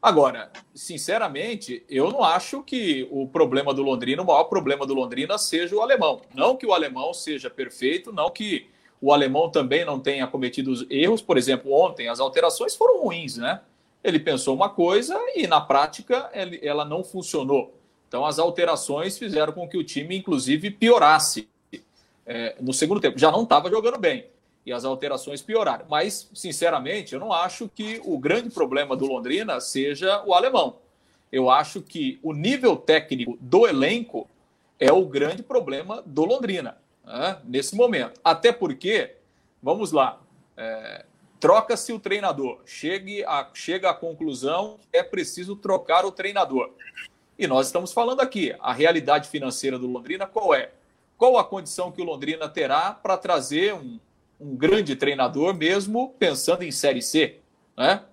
[0.01, 5.37] Agora, sinceramente, eu não acho que o problema do Londrina, o maior problema do Londrina
[5.37, 6.21] seja o alemão.
[6.35, 8.67] Não que o alemão seja perfeito, não que
[8.99, 11.21] o alemão também não tenha cometido erros.
[11.21, 13.61] Por exemplo, ontem as alterações foram ruins, né?
[14.03, 16.29] Ele pensou uma coisa e na prática
[16.61, 17.73] ela não funcionou.
[18.07, 21.47] Então, as alterações fizeram com que o time, inclusive, piorasse
[22.25, 23.19] é, no segundo tempo.
[23.19, 24.27] Já não estava jogando bem
[24.65, 25.85] e as alterações pioraram.
[25.89, 30.77] Mas, sinceramente, eu não acho que o grande problema do Londrina seja o alemão.
[31.31, 34.29] Eu acho que o nível técnico do elenco
[34.79, 38.19] é o grande problema do Londrina né, nesse momento.
[38.23, 39.15] Até porque,
[39.61, 40.21] vamos lá,
[40.55, 41.05] é,
[41.39, 46.71] troca-se o treinador, chegue a, chega à conclusão que é preciso trocar o treinador.
[47.37, 50.71] E nós estamos falando aqui, a realidade financeira do Londrina qual é?
[51.17, 53.99] Qual a condição que o Londrina terá para trazer um,
[54.39, 57.39] um grande treinador, mesmo pensando em Série C?
[57.77, 58.03] Né?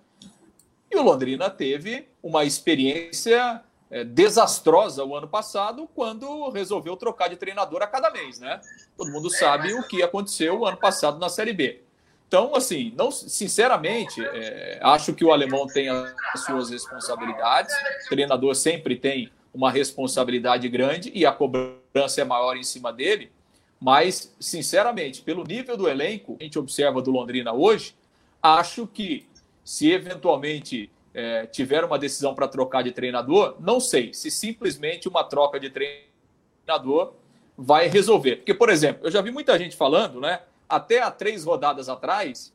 [0.89, 7.35] E o Londrina teve uma experiência é, desastrosa o ano passado, quando resolveu trocar de
[7.35, 8.39] treinador a cada mês.
[8.39, 8.61] Né?
[8.97, 11.81] Todo mundo sabe o que aconteceu o ano passado na Série B.
[12.27, 17.75] Então, assim, não, sinceramente, é, acho que o alemão tem as suas responsabilidades.
[18.05, 23.31] O treinador sempre tem uma responsabilidade grande e a cobrança é maior em cima dele.
[23.79, 27.95] Mas, sinceramente, pelo nível do elenco que a gente observa do Londrina hoje,
[28.41, 29.27] acho que
[29.63, 35.23] se eventualmente é, tiver uma decisão para trocar de treinador, não sei se simplesmente uma
[35.23, 37.13] troca de treinador
[37.57, 38.37] vai resolver.
[38.37, 40.41] Porque, por exemplo, eu já vi muita gente falando, né?
[40.71, 42.53] até há três rodadas atrás,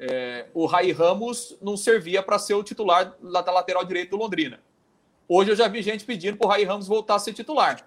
[0.00, 4.58] é, o Rai Ramos não servia para ser o titular da lateral direito do Londrina.
[5.28, 7.86] Hoje eu já vi gente pedindo para o Rai Ramos voltar a ser titular.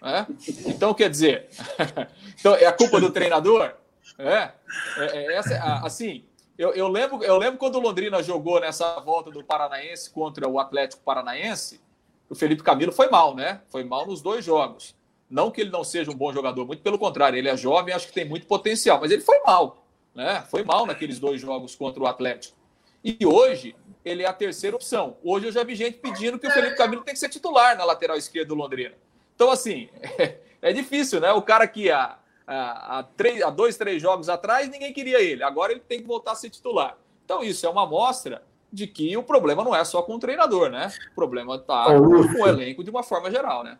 [0.00, 0.26] Né?
[0.66, 1.48] Então, quer dizer,
[2.38, 3.74] então, é a culpa do treinador?
[4.18, 4.50] É,
[4.96, 6.24] é, é essa, assim,
[6.58, 10.58] eu, eu, lembro, eu lembro quando o Londrina jogou nessa volta do Paranaense contra o
[10.58, 11.80] Atlético Paranaense,
[12.28, 13.62] o Felipe Camilo foi mal, né?
[13.68, 14.94] Foi mal nos dois jogos.
[15.28, 18.08] Não que ele não seja um bom jogador, muito pelo contrário, ele é jovem, acho
[18.08, 20.44] que tem muito potencial, mas ele foi mal, né?
[20.50, 22.56] Foi mal naqueles dois jogos contra o Atlético.
[23.02, 25.16] E hoje ele é a terceira opção.
[25.22, 27.84] Hoje eu já vi gente pedindo que o Felipe Camilo tem que ser titular na
[27.84, 28.94] lateral esquerda do Londrina.
[29.40, 30.36] Então, assim, é,
[30.68, 31.32] é difícil, né?
[31.32, 35.42] O cara que há, há, há, três, há dois, três jogos atrás ninguém queria ele.
[35.42, 36.98] Agora ele tem que voltar a ser titular.
[37.24, 40.68] Então, isso é uma amostra de que o problema não é só com o treinador,
[40.68, 40.92] né?
[41.12, 43.78] O problema está com o elenco de uma forma geral, né?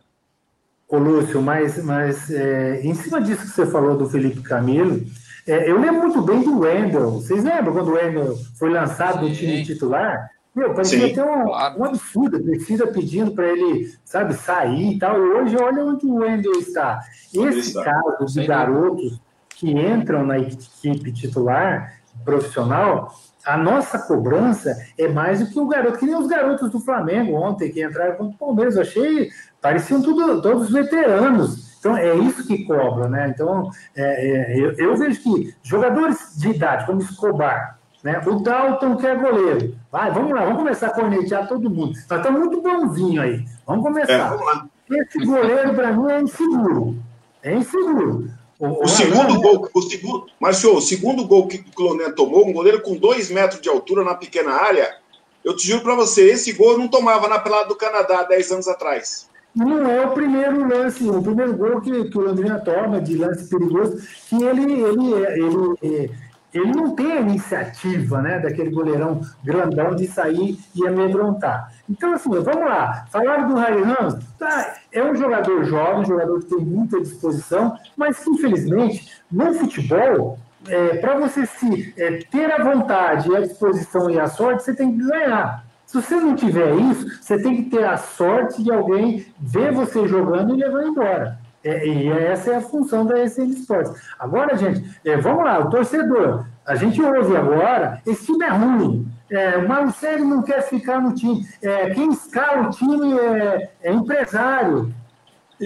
[0.87, 4.99] Ô, Lúcio, mas, mas é, em cima disso que você falou do Felipe Camilo,
[5.45, 7.11] é, eu lembro muito bem do Wendel.
[7.11, 10.27] Vocês lembram quando o Wendel foi lançado no time titular?
[10.53, 11.79] Meu, parecia Sim, ter um, claro.
[11.79, 15.17] um absurdo, a torcida pedindo para ele, sabe, sair e tal.
[15.17, 16.99] E hoje, olha onde o Wendel está.
[17.33, 17.85] Esse está.
[17.85, 21.93] caso de Sem garotos que entram na equipe titular
[22.25, 23.13] profissional,
[23.45, 27.33] a nossa cobrança é mais do que o garoto, que nem os garotos do Flamengo
[27.33, 28.75] ontem, que entraram contra o Palmeiras.
[28.75, 29.29] Eu achei
[29.61, 31.71] pareciam tudo, todos veteranos.
[31.79, 33.31] Então, é isso que cobra, né?
[33.33, 38.21] Então, é, é, eu, eu, vejo que jogadores de idade, como Escobar, né?
[38.25, 41.93] o Dalton, que é goleiro, vai, vamos lá, vamos começar a cornetear todo mundo.
[42.09, 44.13] Nós estamos muito bonzinho aí, vamos começar.
[44.13, 46.95] É, vamos Esse goleiro, para mim, é inseguro.
[47.43, 48.29] É inseguro.
[48.59, 52.53] O, o segundo gol, o segundo, Marcio, o segundo gol que o Cloné tomou, um
[52.53, 54.95] goleiro com dois metros de altura na pequena área,
[55.43, 58.51] eu te juro para você, esse gol eu não tomava na pelada do Canadá 10
[58.51, 63.01] anos atrás não é o primeiro lance, o primeiro gol que, que o Londrina toma
[63.01, 63.97] de lance perigoso,
[64.29, 66.11] que ele, ele, ele, ele
[66.59, 71.71] não tem a iniciativa né, daquele goleirão grandão de sair e amedrontar.
[71.89, 73.05] Então, assim, vamos lá.
[73.09, 77.77] Falaram do Harry Ramos, tá, é um jogador jovem, um jogador que tem muita disposição,
[77.95, 80.37] mas infelizmente, no futebol,
[80.67, 84.91] é, para você se é, ter a vontade, a disposição e a sorte, você tem
[84.91, 85.63] que ganhar.
[85.85, 90.07] Se você não tiver isso, você tem que ter a sorte de alguém ver você
[90.07, 91.37] jogando e levar embora.
[91.63, 93.93] É, e essa é a função da SN Sports.
[94.19, 96.45] Agora, gente, é, vamos lá, o torcedor.
[96.65, 99.07] A gente ouve agora, esse time é ruim.
[99.29, 101.45] É, o Marcelo não quer ficar no time.
[101.61, 104.93] É, quem escala o time é, é empresário.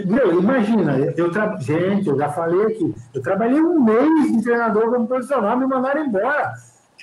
[0.06, 1.56] Meu, imagina, eu tra...
[1.58, 6.06] gente, eu já falei aqui, eu trabalhei um mês de treinador como profissional, me mandaram
[6.06, 6.54] embora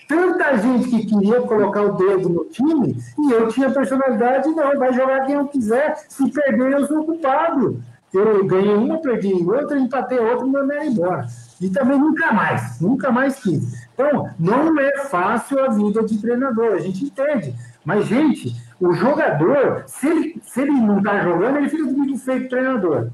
[0.07, 4.92] tanta gente que queria colocar o dedo no time e eu tinha personalidade, não, vai
[4.92, 7.83] jogar quem eu quiser, se perder eu sou culpado.
[8.12, 11.27] Eu ganhei uma, perdi outra, empatei outra e mandei embora.
[11.61, 13.87] E também nunca mais, nunca mais quis.
[13.94, 17.55] Então, não é fácil a vida de treinador, a gente entende.
[17.85, 22.48] Mas, gente, o jogador, se ele, se ele não está jogando, ele fica muito feito
[22.48, 23.09] treinador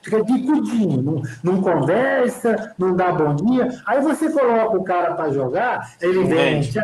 [0.00, 3.68] fica bicudinho, não, não conversa, não dá bom dia.
[3.86, 6.80] Aí você coloca o cara para jogar, ele vem, te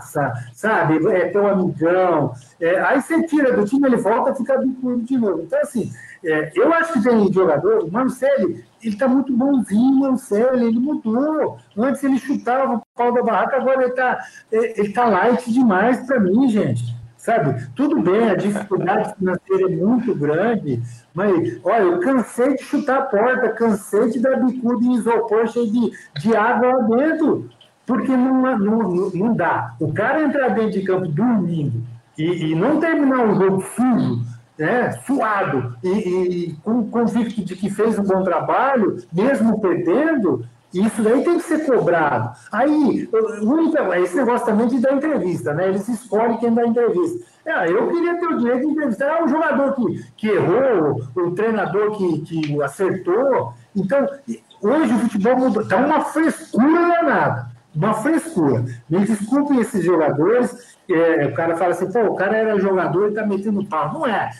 [0.00, 1.06] sabe?
[1.12, 2.32] É teu amigão.
[2.60, 5.42] É, aí você tira do time, ele volta e fica bicudo de novo.
[5.42, 5.90] Então, assim,
[6.24, 11.58] é, eu acho que tem jogador, o ele está muito bonzinho, o Marcelo, ele mudou.
[11.76, 14.18] Antes ele chutava o pau da barraca, agora ele está
[14.50, 16.94] ele tá light demais para mim, gente.
[17.24, 17.66] Sabe?
[17.74, 20.82] Tudo bem, a dificuldade financeira é muito grande,
[21.14, 25.72] mas, olha, eu cansei de chutar a porta, cansei de dar bicudo em isopor cheio
[25.72, 27.48] de, de água lá dentro,
[27.86, 29.74] porque não, não, não dá.
[29.80, 31.82] O cara entrar dentro de campo dormindo
[32.16, 34.22] e, e não terminar o jogo sujo,
[34.58, 41.02] né, suado e, e com convicto de que fez um bom trabalho, mesmo perdendo, isso
[41.02, 42.36] daí tem que ser cobrado.
[42.50, 43.08] Aí,
[44.02, 45.68] esse negócio também de dar entrevista, né?
[45.68, 47.24] Eles escolhem quem dá entrevista.
[47.46, 51.92] É, eu queria ter o direito de entrevistar o jogador que, que errou, o treinador
[51.92, 53.54] que, que acertou.
[53.76, 54.04] Então,
[54.60, 55.62] hoje o futebol mudou.
[55.62, 57.53] Está uma frescura danada.
[57.74, 58.64] Uma frescura.
[58.88, 60.74] Me desculpem esses jogadores.
[60.88, 63.92] É, o cara fala assim, pô, o cara era jogador e tá metendo pau.
[63.92, 64.30] Não é.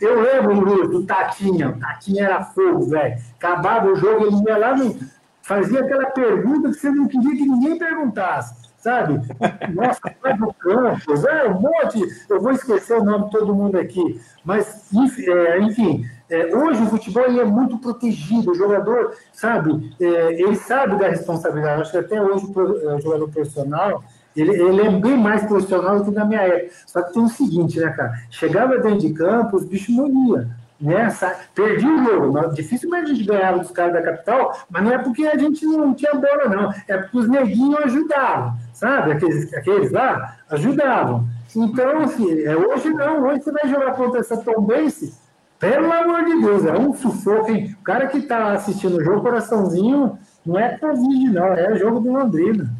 [0.00, 1.70] Eu lembro, Luiz, do Tatinha.
[1.70, 3.16] O Tatinha era fogo, velho.
[3.38, 4.94] Acabava o jogo, ele ia lá no
[5.44, 9.18] fazia aquela pergunta que você não queria que ninguém perguntasse, sabe?
[9.74, 14.20] Nossa, Fábio Campos, é um monte, eu vou esquecer o nome de todo mundo aqui,
[14.44, 14.90] mas,
[15.26, 20.98] é, enfim, é, hoje o futebol é muito protegido, o jogador, sabe, é, ele sabe
[20.98, 24.04] da responsabilidade, acho que até hoje o jogador profissional,
[24.36, 26.74] ele, ele, é bem mais profissional do que na minha época.
[26.86, 28.14] Só que tem o seguinte, né, cara?
[28.30, 30.50] Chegava dentro de campo, os bichos morriam
[30.84, 32.54] nessa perdi o jogo.
[32.54, 35.94] Dificilmente a gente ganhava dos caras da capital, mas não é porque a gente não
[35.94, 36.74] tinha bola, não.
[36.86, 39.12] É porque os neguinhos ajudavam, sabe?
[39.12, 41.26] Aqueles, aqueles lá ajudavam.
[41.56, 43.26] Então, assim, é, hoje não.
[43.26, 45.14] Hoje você vai jogar contra essa Tombense,
[45.58, 47.74] pelo amor de Deus, é um sufoco, hein?
[47.80, 52.12] O cara que está assistindo o jogo, coraçãozinho, não é Covid, não, é jogo do
[52.12, 52.70] Londrina.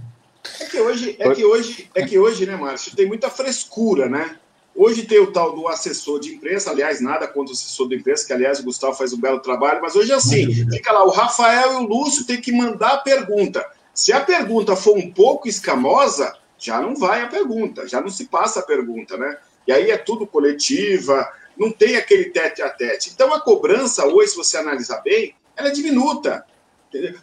[0.61, 4.37] É que hoje, é que hoje, é que hoje, né, Márcio, tem muita frescura, né?
[4.77, 8.27] Hoje tem o tal do assessor de imprensa, aliás, nada contra o assessor de imprensa,
[8.27, 11.11] que aliás o Gustavo faz um belo trabalho, mas hoje é assim, fica lá, o
[11.11, 13.65] Rafael e o Lúcio tem que mandar a pergunta.
[13.95, 18.25] Se a pergunta for um pouco escamosa, já não vai a pergunta, já não se
[18.25, 19.39] passa a pergunta, né?
[19.67, 23.11] E aí é tudo coletiva, não tem aquele tete a tete.
[23.15, 26.45] Então a cobrança hoje, se você analisar bem, ela é diminuta.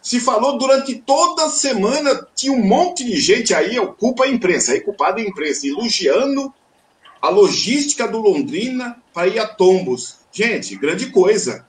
[0.02, 4.72] Se falou durante toda a semana, tinha um monte de gente aí, culpa a imprensa,
[4.72, 6.52] aí culpada a imprensa, elogiando
[7.22, 10.18] a logística do Londrina para ir a Tombos.
[10.32, 11.64] Gente, grande coisa.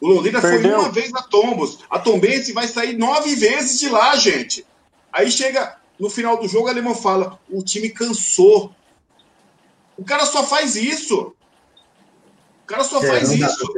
[0.00, 0.70] O Londrina Perdeu.
[0.70, 1.80] foi uma vez a Tombos.
[1.90, 4.66] A Tombense vai sair nove vezes de lá, gente.
[5.12, 8.74] Aí chega no final do jogo, o alemão fala: o time cansou.
[9.96, 11.34] O cara só faz isso.
[12.64, 13.74] O cara só é, faz não isso.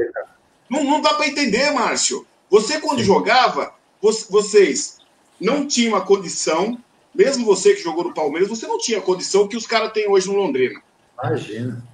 [0.71, 2.27] Não, não dá para entender, Márcio.
[2.49, 3.05] Você, quando Sim.
[3.05, 4.99] jogava, vocês
[5.41, 6.83] não tinham a condição
[7.15, 10.29] mesmo você que jogou no Palmeiras, você não tinha condição que os caras têm hoje
[10.29, 10.81] no Londrina.
[11.23, 11.85] Imagina.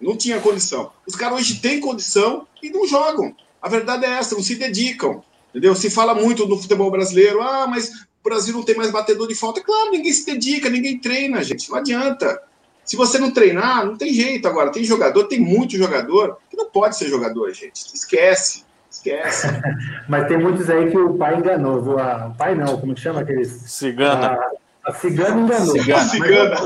[0.00, 0.92] Não tinha condição.
[1.06, 3.34] Os caras hoje têm condição e não jogam.
[3.60, 5.22] A verdade é essa, não se dedicam.
[5.50, 5.74] Entendeu?
[5.74, 9.34] Se fala muito no futebol brasileiro, ah, mas o Brasil não tem mais batedor de
[9.34, 9.60] falta.
[9.60, 11.68] Claro, ninguém se dedica, ninguém treina, gente.
[11.68, 12.40] Não adianta.
[12.84, 14.46] Se você não treinar, não tem jeito.
[14.46, 17.84] Agora, tem jogador, tem muito jogador que não pode ser jogador, gente.
[17.94, 18.64] Esquece.
[18.90, 19.46] Esquece.
[20.08, 21.80] Mas tem muitos aí que o pai enganou.
[21.80, 21.98] Viu?
[21.98, 23.48] Ah, o pai não, como que chama aqueles?
[23.48, 24.38] Cigana.
[24.84, 25.66] A, a cigana enganou.
[25.66, 26.02] Cigana.
[26.02, 26.56] cigana.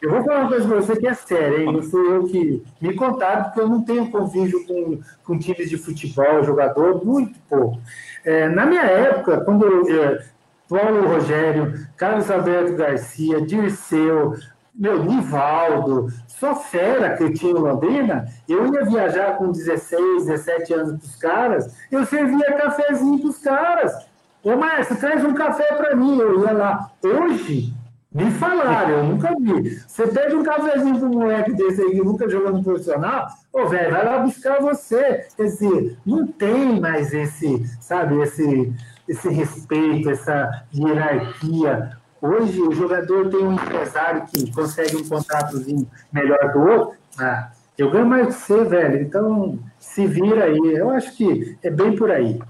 [0.00, 1.72] eu vou falar uma coisa para você que é séria, hein?
[1.72, 5.76] Não fui eu que me contaram, porque eu não tenho convívio com, com times de
[5.76, 7.80] futebol, jogador, muito pouco.
[8.24, 10.24] É, na minha época, quando eu, é,
[10.68, 14.34] Paulo Rogério, Carlos Alberto Garcia, Dirceu,
[14.74, 20.90] meu, Nivaldo, só fera que tinha em Londrina, eu ia viajar com 16, 17 anos
[20.98, 24.14] para os caras, eu servia cafezinho para os caras.
[24.42, 26.18] Ô, Márcio, traz um café para mim.
[26.18, 26.90] Eu ia lá.
[27.02, 27.72] Hoje,
[28.12, 29.70] me falaram, eu nunca vi.
[29.86, 33.66] Você pede um cafezinho para um moleque desse aí que nunca jogou no profissional, ô,
[33.66, 35.26] velho, vai lá buscar você.
[35.34, 38.72] Quer dizer, não tem mais esse, sabe, esse,
[39.08, 41.96] esse respeito, essa hierarquia.
[42.26, 46.98] Hoje, o jogador tem um empresário que consegue um contratozinho melhor que o outro.
[47.18, 49.02] Ah, eu ganho mais que você, velho.
[49.02, 50.58] Então, se vira aí.
[50.74, 52.40] Eu acho que é bem por aí.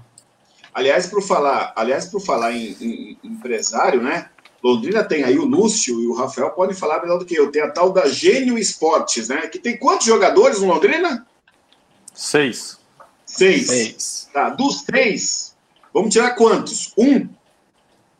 [0.73, 4.29] Aliás, para falar, aliás, por falar em, em, empresário, né?
[4.63, 7.51] Londrina tem aí o Lúcio e o Rafael podem falar melhor do que eu.
[7.51, 9.47] Tem a tal da Gênio Esportes, né?
[9.47, 11.27] Que tem quantos jogadores no Londrina?
[12.13, 12.79] Seis.
[13.25, 13.67] Seis.
[13.67, 14.29] Seis.
[14.31, 15.53] Tá, dos três,
[15.93, 16.93] vamos tirar quantos?
[16.97, 17.27] Um?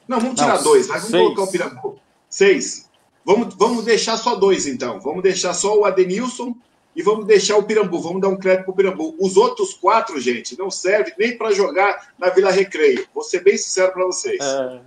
[0.07, 0.87] Não, vamos tirar Não, dois.
[0.87, 1.23] Vamos seis.
[1.23, 1.99] colocar o Pirambu.
[2.29, 2.89] Seis.
[3.25, 4.99] Vamos, vamos deixar só dois, então.
[4.99, 6.55] Vamos deixar só o Adenilson
[6.95, 9.15] e vamos deixar o Pirambu, vamos dar um crédito para o Pirambu.
[9.19, 13.05] Os outros quatro, gente, não serve nem para jogar na Vila Recreio.
[13.13, 14.39] Vou ser bem sincero para vocês.
[14.41, 14.79] É.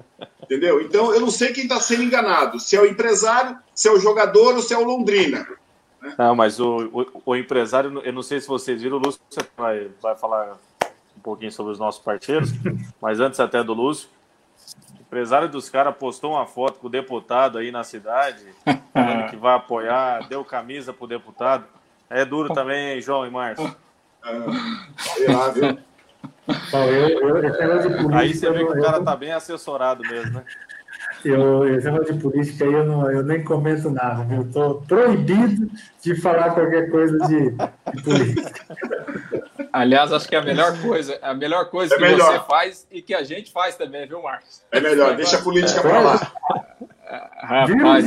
[0.43, 0.81] Entendeu?
[0.81, 2.59] Então, eu não sei quem está sendo enganado.
[2.59, 5.47] Se é o empresário, se é o jogador ou se é o Londrina.
[6.01, 6.15] Né?
[6.17, 9.21] Não, mas o, o, o, empresário, eu não sei se vocês viram, o Lúcio
[9.55, 10.59] vai, vai falar
[11.17, 12.51] um pouquinho sobre os nossos parceiros,
[13.03, 14.09] mas antes até do Lúcio,
[15.09, 18.45] empresário dos caras postou uma foto com o deputado aí na cidade,
[18.93, 21.65] falando que vai apoiar, deu camisa pro deputado.
[22.11, 23.75] É duro também, João e Márcio.
[24.99, 25.79] sei lá, viu?
[28.13, 30.45] Aí você vê que o cara tá bem assessorado mesmo, né?
[31.25, 35.69] Eu, esse negócio de política aí eu, não, eu nem comento nada, eu estou proibido
[36.03, 38.67] de falar qualquer coisa de, de, política.
[39.73, 42.33] Aliás, acho que é a melhor coisa, a melhor coisa é que melhor.
[42.33, 44.63] você faz e que a gente faz também, viu, Marcos?
[44.71, 45.83] É melhor, deixa a política é.
[45.83, 46.33] para lá.
[47.43, 48.07] Rapaz,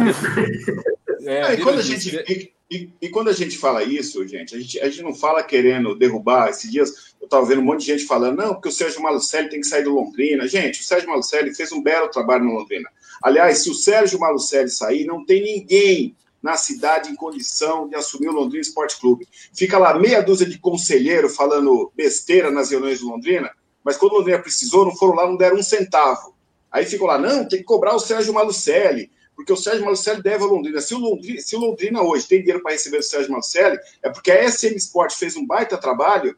[1.25, 4.79] é, e quando a gente e, e, quando a gente fala isso, gente a, gente,
[4.79, 6.49] a gente não fala querendo derrubar.
[6.49, 9.49] Esses dias eu estava vendo um monte de gente falando, não, porque o Sérgio Malucelli
[9.49, 10.47] tem que sair do Londrina.
[10.47, 12.89] Gente, o Sérgio Malucelli fez um belo trabalho no Londrina.
[13.21, 18.29] Aliás, se o Sérgio Malucelli sair, não tem ninguém na cidade em condição de assumir
[18.29, 19.27] o Londrina Esporte Clube.
[19.53, 23.51] Fica lá meia dúzia de conselheiro falando besteira nas reuniões do Londrina,
[23.83, 26.33] mas quando o Londrina precisou, não foram lá, não deram um centavo.
[26.71, 30.43] Aí ficou lá, não, tem que cobrar o Sérgio Malucelli porque o Sérgio Malucelli deve
[30.43, 30.81] ao Londrina.
[30.81, 34.09] Se o Londrina, se o Londrina hoje tem dinheiro para receber o Sérgio Malucelli, é
[34.09, 36.35] porque a SM Sport fez um baita trabalho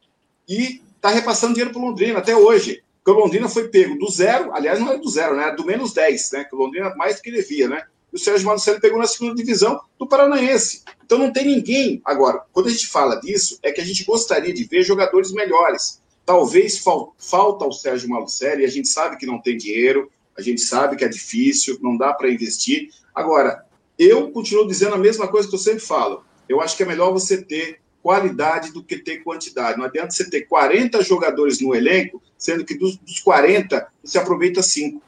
[0.48, 2.84] e está repassando dinheiro para o Londrina até hoje.
[3.04, 5.50] Porque o Londrina foi pego do zero, aliás, não é do zero, né?
[5.50, 6.44] É do menos 10, né?
[6.46, 7.84] Que o Londrina mais do que devia, né?
[8.14, 10.84] E o Sérgio Malucelli pegou na segunda divisão do Paranaense.
[11.04, 12.02] Então não tem ninguém.
[12.06, 16.02] Agora, quando a gente fala disso, é que a gente gostaria de ver jogadores melhores.
[16.26, 20.62] Talvez fal falta ao Sérgio Malucelli, a gente sabe que não tem dinheiro, a gente
[20.62, 22.90] sabe que é difícil, não dá para investir.
[23.14, 23.66] Agora,
[23.98, 26.26] eu continuo dizendo a mesma coisa que eu sempre falo.
[26.50, 29.78] Eu acho que é melhor você ter qualidade do que ter quantidade.
[29.78, 34.62] Não adianta você ter 40 jogadores no elenco, sendo que dos, dos 40 você aproveita
[34.62, 35.02] 5.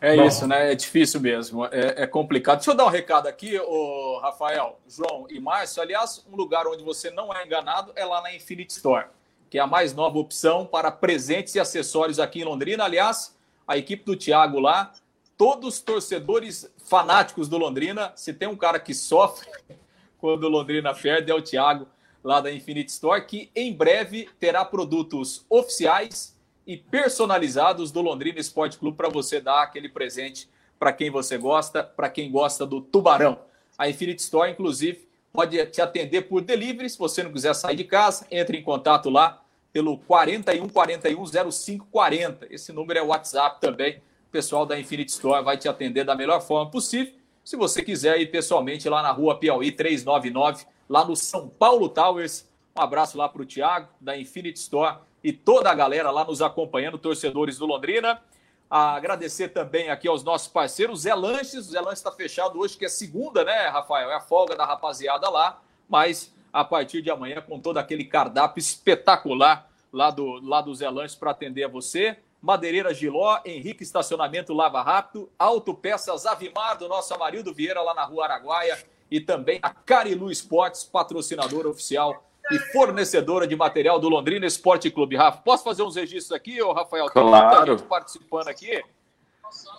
[0.00, 0.26] É Bom.
[0.26, 0.72] isso, né?
[0.72, 1.64] É difícil mesmo.
[1.66, 2.58] É, é, complicado.
[2.58, 5.82] Deixa eu dar um recado aqui, ô, Rafael, João e Márcio.
[5.82, 9.06] Aliás, um lugar onde você não é enganado é lá na Infinity Store
[9.48, 12.84] que é a mais nova opção para presentes e acessórios aqui em Londrina.
[12.84, 13.36] Aliás,
[13.66, 14.92] a equipe do Thiago lá,
[15.36, 18.12] todos torcedores fanáticos do Londrina.
[18.16, 19.48] Se tem um cara que sofre
[20.18, 21.86] quando o Londrina perde, é o Thiago,
[22.22, 26.36] lá da Infinite Store, que em breve terá produtos oficiais
[26.66, 31.82] e personalizados do Londrina Esporte Clube para você dar aquele presente para quem você gosta,
[31.82, 33.38] para quem gosta do Tubarão.
[33.78, 35.05] A Infinite Store, inclusive,
[35.36, 36.88] pode te atender por delivery.
[36.88, 41.86] Se você não quiser sair de casa, entre em contato lá pelo 41 41 05
[41.92, 42.46] 40.
[42.50, 43.98] Esse número é o WhatsApp também.
[44.28, 47.12] O pessoal da Infinity Store vai te atender da melhor forma possível.
[47.44, 52.48] Se você quiser ir pessoalmente lá na rua Piauí 399, lá no São Paulo Towers.
[52.74, 56.40] Um abraço lá para o Thiago, da Infinity Store, e toda a galera lá nos
[56.40, 58.20] acompanhando, torcedores do Londrina.
[58.68, 61.68] Agradecer também aqui aos nossos parceiros, Zé Lanches.
[61.68, 64.10] O Zé Lanches está fechado hoje, que é segunda, né, Rafael?
[64.10, 68.60] É a folga da rapaziada lá, mas a partir de amanhã, com todo aquele cardápio
[68.60, 72.18] espetacular lá do, lá do Zé Lanches para atender a você.
[72.42, 78.24] Madeireira Giló, Henrique Estacionamento Lava Rápido, Autopeças Avimar, do nosso Amarildo Vieira, lá na Rua
[78.24, 78.78] Araguaia,
[79.10, 85.16] e também a Carilu Esportes, patrocinadora oficial e fornecedora de material do Londrina Esporte Clube.
[85.16, 87.10] Rafa, posso fazer uns registros aqui, ô Rafael?
[87.10, 87.56] Tem claro.
[87.56, 88.82] muita gente participando aqui.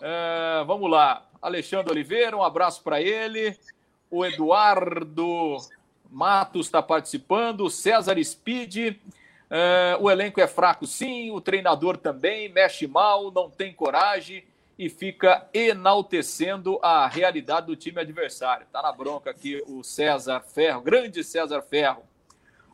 [0.02, 1.26] É, vamos lá.
[1.42, 3.58] Alexandre Oliveira, um abraço para ele.
[4.10, 5.58] O Eduardo
[6.10, 7.70] Matos está participando.
[7.70, 8.98] César Speed.
[9.50, 11.32] É, o elenco é fraco, sim.
[11.32, 14.44] O treinador também mexe mal, não tem coragem.
[14.78, 18.66] e fica enaltecendo a realidade do time adversário.
[18.66, 22.04] Está na bronca aqui o César Ferro, grande César Ferro.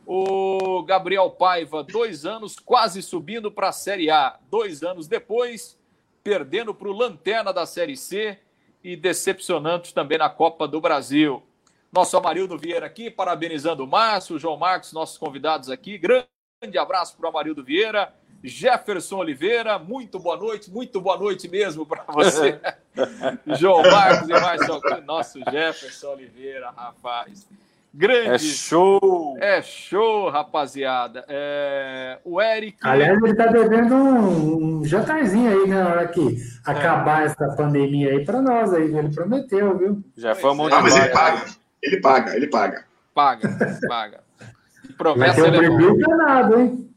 [0.06, 4.38] O Gabriel Paiva, dois anos quase subindo para a Série A.
[4.50, 5.78] Dois anos depois,
[6.22, 8.38] perdendo para o Lanterna da Série C
[8.82, 11.42] e decepcionando também na Copa do Brasil.
[11.90, 15.96] Nosso Amarildo Vieira aqui, parabenizando o Márcio, o João Marcos, nossos convidados aqui.
[15.96, 18.12] Grande abraço para o Amarildo Vieira.
[18.42, 22.60] Jefferson Oliveira, muito boa noite, muito boa noite mesmo para você.
[23.58, 27.48] João Marcos e Márcio, nosso Jefferson Oliveira, rapaz.
[27.96, 28.30] Grande.
[28.30, 29.36] É show!
[29.38, 31.24] É show, rapaziada.
[31.28, 32.18] É...
[32.24, 32.76] O Eric.
[32.82, 36.36] Aliás, ele tá devendo um, um jantarzinho aí na hora que
[36.66, 37.26] acabar é.
[37.26, 38.92] essa pandemia aí para nós aí.
[38.92, 40.02] Ele prometeu, viu?
[40.16, 41.44] Já foi um Ah, mas ele paga.
[41.80, 42.84] Ele paga, ele paga.
[43.14, 44.24] Paga, paga.
[44.98, 46.90] Promessa um ele é danado, hein?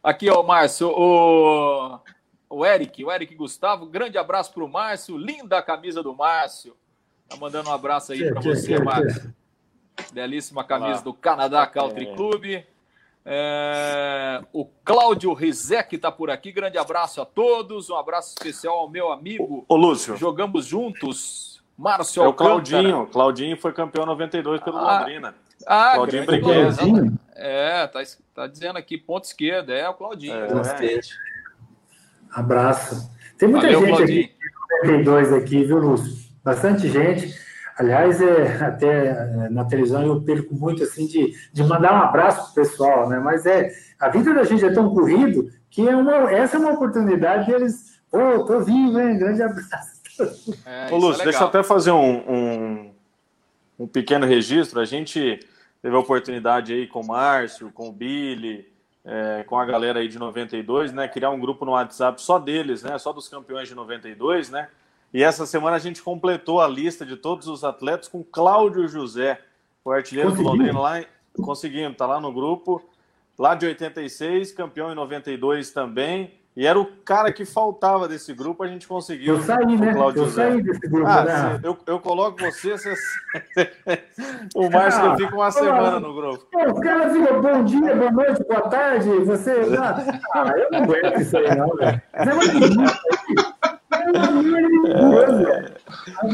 [0.00, 1.98] Aqui, ó, Márcio, o,
[2.48, 6.76] o Eric, o Eric Gustavo, grande abraço para o Márcio, linda a camisa do Márcio.
[7.28, 9.34] Tá mandando um abraço aí para você, Márcio.
[10.12, 12.14] Belíssima camisa do Canadá Country é.
[12.14, 12.64] Club.
[13.28, 16.52] É, o Cláudio Rizek está por aqui.
[16.52, 17.90] Grande abraço a todos.
[17.90, 19.64] Um abraço especial ao meu amigo.
[19.68, 20.16] Ô, Lúcio.
[20.16, 21.62] Jogamos juntos.
[21.76, 23.06] Márcio É o Claudinho.
[23.08, 25.34] Claudinho foi campeão 92 pelo ah, Londrina.
[25.66, 27.18] Ah, Claudinho Claudinho.
[27.34, 28.00] É, tá,
[28.34, 29.74] tá dizendo aqui, ponto esquerda.
[29.74, 30.34] É o Claudinho.
[30.34, 31.00] É,
[32.30, 33.10] Abraço.
[33.36, 34.24] Tem muita Valeu, gente Claudinho.
[34.24, 34.34] aqui,
[34.86, 36.16] 92 aqui, viu, Lúcio?
[36.42, 37.45] Bastante gente.
[37.78, 42.46] Aliás, é, até é, na televisão eu perco muito assim de, de mandar um abraço
[42.46, 43.18] pro pessoal, né?
[43.18, 46.72] Mas é a vida da gente é tão corrido que é uma, essa é uma
[46.72, 48.00] oportunidade deles.
[48.10, 49.18] Pô, tô vivo, hein?
[49.18, 49.96] Grande abraço.
[50.64, 52.94] É, Ô, Lúcio, é deixa eu até fazer um, um,
[53.80, 54.80] um, pequeno registro.
[54.80, 55.38] A gente
[55.82, 58.66] teve a oportunidade aí com o Márcio, com o Billy,
[59.04, 61.06] é, com a galera aí de 92, né?
[61.08, 62.96] Criar um grupo no WhatsApp só deles, né?
[62.96, 64.68] Só dos campeões de 92, né?
[65.12, 69.40] E essa semana a gente completou a lista de todos os atletas com Cláudio José,
[69.84, 71.04] o artilheiro do Londrina lá.
[71.34, 72.82] Conseguimos, tá lá no grupo.
[73.38, 76.32] Lá de 86, campeão em 92 também.
[76.56, 79.34] E era o cara que faltava desse grupo, a gente conseguiu.
[79.34, 79.92] Eu saí, né?
[79.92, 80.48] Eu José.
[80.48, 81.60] saí desse grupo, ah, né?
[81.62, 82.94] eu, eu coloco você, você...
[84.56, 86.46] o Márcio ah, fica uma semana no grupo.
[86.54, 89.52] Os caras ficam bom dia, boa noite, boa tarde, você...
[90.32, 92.02] Ah, eu não aguento isso aí não, velho.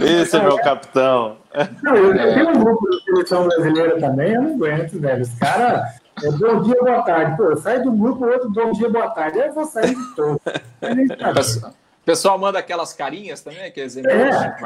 [0.00, 1.38] Esse é meu capitão.
[1.82, 5.22] Não, eu tenho um grupo da seleção brasileira também, eu não aguento, velho.
[5.22, 6.01] Os caras.
[6.22, 7.36] É bom dia, boa tarde.
[7.36, 9.40] Pô, sai do grupo, outro bom dia, boa tarde.
[9.40, 10.36] Aí eu vou sair de todo.
[10.36, 10.40] O
[12.04, 14.56] pessoal manda aquelas carinhas também, quer dizer, é.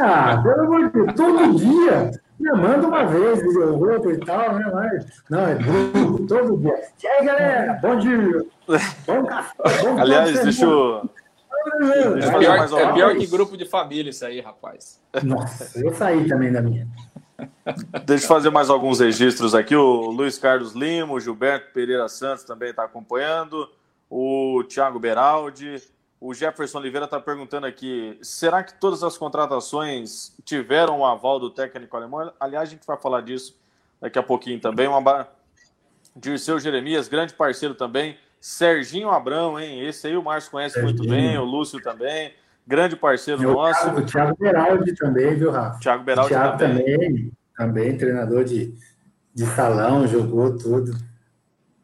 [0.00, 2.10] Ah, pelo amor de Deus, todo dia.
[2.38, 4.70] Me manda uma vez, outro e tal, né?
[4.74, 6.74] Mas, não, é grupo, todo dia.
[7.02, 8.44] E aí, galera, bom dia.
[9.06, 9.82] Bom café.
[9.82, 11.08] Bom Aliás, deixa eu.
[11.64, 15.00] É pior, é pior que grupo de família isso aí, rapaz.
[15.22, 16.88] Nossa, eu saí também da minha.
[18.04, 19.74] Deixa eu fazer mais alguns registros aqui.
[19.74, 23.68] O Luiz Carlos Lima, o Gilberto Pereira Santos também está acompanhando.
[24.08, 25.82] O Thiago Beraldi.
[26.20, 31.50] O Jefferson Oliveira está perguntando aqui: será que todas as contratações tiveram o aval do
[31.50, 32.32] técnico alemão?
[32.38, 33.58] Aliás, a gente vai falar disso
[34.00, 34.86] daqui a pouquinho também.
[34.86, 35.28] Uma...
[36.14, 38.16] Dirceu Jeremias, grande parceiro também.
[38.40, 39.84] Serginho Abrão, hein?
[39.86, 40.96] Esse aí o Márcio conhece Serginho.
[40.96, 42.34] muito bem, o Lúcio também.
[42.66, 43.88] Grande parceiro Meu nosso.
[43.90, 45.78] o Thiago Beraldi também, viu, Rafa?
[45.80, 46.84] Thiago Beraldi Thiago também.
[46.84, 47.32] também.
[47.56, 48.74] Também, treinador de,
[49.34, 50.92] de salão, jogou tudo.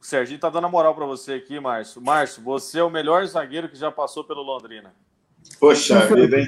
[0.01, 2.01] O Serginho tá dando a moral para você aqui, Márcio.
[2.01, 4.95] Márcio, você é o melhor zagueiro que já passou pelo Londrina.
[5.61, 6.47] Poxa vida, hein?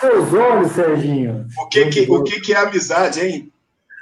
[0.00, 1.46] Seus olhos, Serginho.
[1.58, 3.52] O que que, o que que é amizade, hein?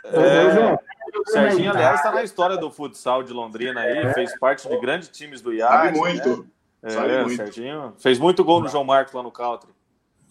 [0.04, 0.78] É...
[1.18, 4.14] O Serginho, aliás, está na história do futsal de Londrina aí, é.
[4.14, 5.72] fez parte de grandes times do IAD.
[5.72, 6.42] Sabe muito.
[6.42, 6.44] Né?
[6.88, 7.36] Sabe é, muito.
[7.36, 9.70] Serginho fez muito gol no João Marcos lá no Country.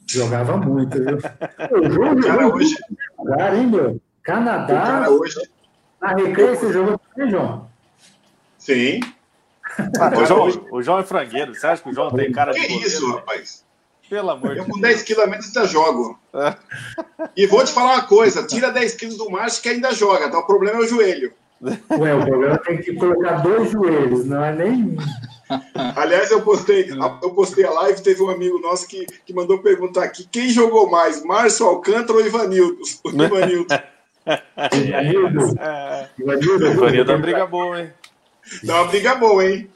[0.08, 1.18] Jogava muito, viu?
[2.12, 2.76] O cara hoje.
[3.18, 4.02] Jogar, hein, meu?
[4.24, 4.74] Canadá.
[4.74, 5.36] O cara hoje.
[6.02, 7.68] Na Recreio você jogou também, João?
[8.58, 9.00] Sim.
[10.00, 11.56] Ah, o, João, o João é frangueiro.
[11.56, 12.62] Você acha que o João tem cara de.
[12.62, 13.66] Que isso, rapaz?
[14.10, 14.68] Pelo amor de Deus.
[14.68, 16.20] Eu com 10 quilos a menos ainda jogo.
[16.34, 16.56] É.
[17.36, 20.38] E vou te falar uma coisa: tira 10 quilos do macho que ainda joga, tá?
[20.38, 21.34] O problema é o joelho.
[21.62, 24.96] Ué, o problema tem que colocar dois joelhos, não é nem.
[25.96, 26.90] Aliás, eu postei,
[27.22, 30.90] eu postei a live, teve um amigo nosso que, que mandou perguntar aqui quem jogou
[30.90, 32.82] mais, Márcio Alcântara ou Ivanildo?
[33.04, 33.68] O Ivanildo.
[34.74, 35.56] Ivanildo.
[36.18, 36.66] Ivanildo.
[36.66, 37.94] Ivanildo é uma briga boa, hein?
[38.64, 39.70] Dá uma briga boa, hein?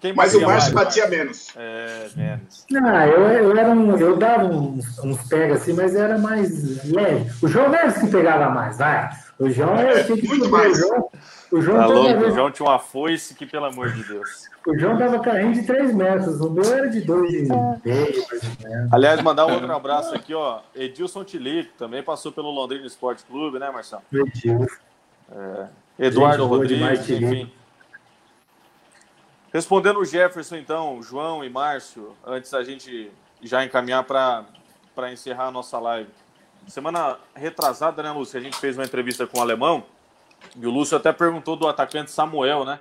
[0.00, 1.48] Quem Mas o Márcio batia menos.
[1.56, 2.64] É, menos.
[2.70, 7.32] Não, eu, eu, era um, eu dava uns, uns pega assim, mas era mais leve.
[7.42, 9.10] O João mesmo que pegava mais, vai.
[9.40, 10.78] O João é, que muito mais.
[10.78, 11.10] O João,
[11.50, 14.48] o João, tá louco, o João tinha uma foice que, pelo amor de Deus.
[14.64, 17.48] O João dava carrinho de 3 metros, o meu era de 2
[18.92, 20.60] Aliás, mandar um outro abraço aqui, ó.
[20.76, 24.02] Edilson Tilico, também passou pelo Londrina Esporte Clube, né, Marcelo?
[24.12, 24.66] Edilson.
[25.30, 25.66] É,
[26.06, 27.50] Eduardo Rodrigues, enfim.
[29.52, 33.10] Respondendo o Jefferson, então, João e Márcio, antes da gente
[33.42, 36.10] já encaminhar para encerrar a nossa live.
[36.66, 38.38] Semana retrasada, né, Lúcio?
[38.38, 39.84] A gente fez uma entrevista com o alemão
[40.54, 42.78] e o Lúcio até perguntou do atacante Samuel, né?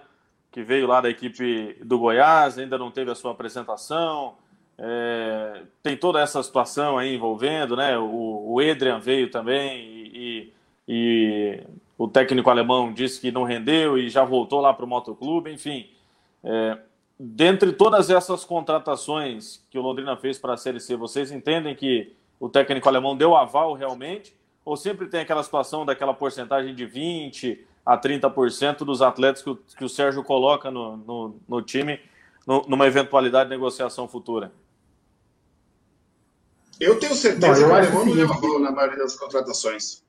[0.51, 4.35] Que veio lá da equipe do Goiás, ainda não teve a sua apresentação.
[4.77, 7.97] É, tem toda essa situação aí envolvendo, né?
[7.97, 10.53] O, o Edrian veio também e, e,
[10.87, 11.63] e,
[11.97, 15.89] o técnico alemão disse que não rendeu e já voltou lá para o motoclube, enfim.
[16.43, 16.77] É,
[17.19, 22.15] dentre todas essas contratações que o Londrina fez para a Série C, vocês entendem que
[22.39, 24.35] o técnico alemão deu aval realmente?
[24.63, 29.55] Ou sempre tem aquela situação daquela porcentagem de 20% a 30% dos atletas que o,
[29.55, 32.01] que o Sérgio coloca no, no, no time
[32.45, 34.51] no, numa eventualidade de negociação futura?
[36.79, 40.03] Eu tenho certeza não, que o alemão não deu aval na maioria das contratações.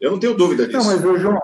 [0.00, 0.78] Eu não tenho dúvida disso.
[0.78, 1.40] Não, mas o João,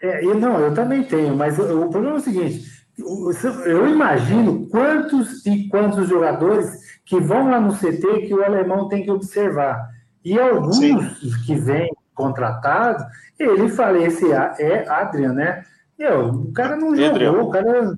[0.00, 4.68] é, eu, não, eu também tenho, mas o, o problema é o seguinte: eu imagino
[4.68, 9.88] quantos e quantos jogadores que vão lá no CT que o alemão tem que observar.
[10.24, 10.98] E alguns Sim.
[11.44, 13.04] que vêm contratados,
[13.38, 15.64] ele fala, esse é Adrian, né?
[15.98, 17.94] Meu, o cara não jogou, o cara.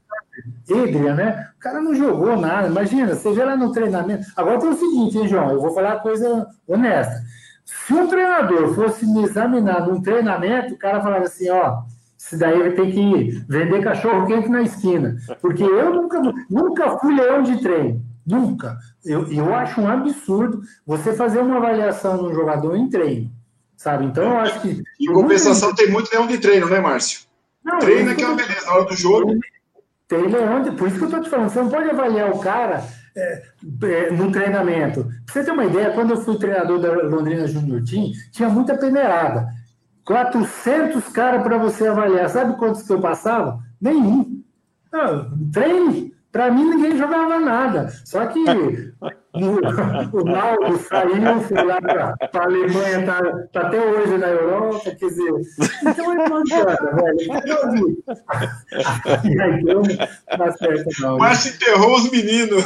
[0.71, 1.49] Adrian, né?
[1.57, 2.69] O cara não jogou nada.
[2.69, 4.27] Imagina, você vê lá no treinamento.
[4.37, 5.51] Agora tem o seguinte, hein, João?
[5.51, 7.23] Eu vou falar uma coisa honesta.
[7.65, 11.83] Se um treinador fosse me examinar num treinamento, o cara falava assim, ó,
[12.25, 15.17] esse daí vai ter que vender cachorro quente na esquina.
[15.43, 18.03] Porque eu nunca, nunca fui leão de treino.
[18.27, 18.79] Nunca.
[19.05, 23.31] Eu, eu acho um absurdo você fazer uma avaliação de um jogador em treino.
[23.77, 24.07] Sabe?
[24.07, 24.83] Então eu acho que.
[24.99, 25.83] Em compensação, muito...
[25.83, 27.21] tem muito leão de treino, né, Márcio?
[27.63, 29.35] Não, Treino é que é uma beleza, na hora do jogo.
[30.09, 30.71] Tem leão de.
[30.73, 33.43] Por isso que eu estou te falando, você não pode avaliar o cara é,
[33.83, 35.05] é, no treinamento.
[35.27, 38.77] Pra você ter uma ideia, quando eu fui treinador da Londrina Junior Team, tinha muita
[38.77, 39.47] peneirada.
[40.05, 42.29] 400 caras para você avaliar.
[42.29, 43.59] Sabe quantos que eu passava?
[43.81, 44.43] Nenhum.
[44.93, 46.15] Não, treino.
[46.35, 47.93] Para mim, ninguém jogava nada.
[48.05, 54.19] Só que o, o Mauro saiu, foi lá para a Alemanha, está tá até hoje
[54.19, 55.33] na Europa, quer dizer.
[55.87, 58.03] Então é uma velho.
[59.25, 59.83] E aí, não
[60.37, 61.19] dá certo, não.
[61.19, 62.65] Mas enterrou os meninos.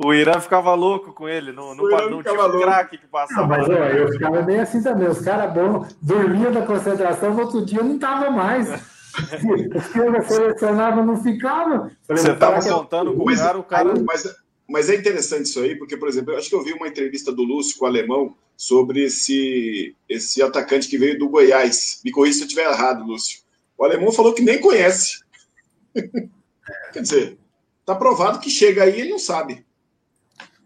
[0.00, 3.40] O Irã ficava louco com ele, não, não, não, não tinha um craque que passava.
[3.40, 5.08] Não, mas ó, eu ficava bem assim também.
[5.08, 8.68] Os caras bons dormiam da concentração, no outro dia não tava mais.
[8.70, 11.90] Os que eu selecionava não ficavam.
[12.08, 13.94] Você estava contando com o cara, o cara.
[14.06, 14.36] Mas,
[14.68, 17.32] mas é interessante isso aí, porque, por exemplo, eu acho que eu vi uma entrevista
[17.32, 22.00] do Lúcio com o alemão sobre esse, esse atacante que veio do Goiás.
[22.04, 23.40] Me corrija se eu estiver errado, Lúcio.
[23.76, 25.24] O alemão falou que nem conhece.
[26.92, 27.38] Quer dizer,
[27.84, 29.66] tá provado que chega aí e ele não sabe.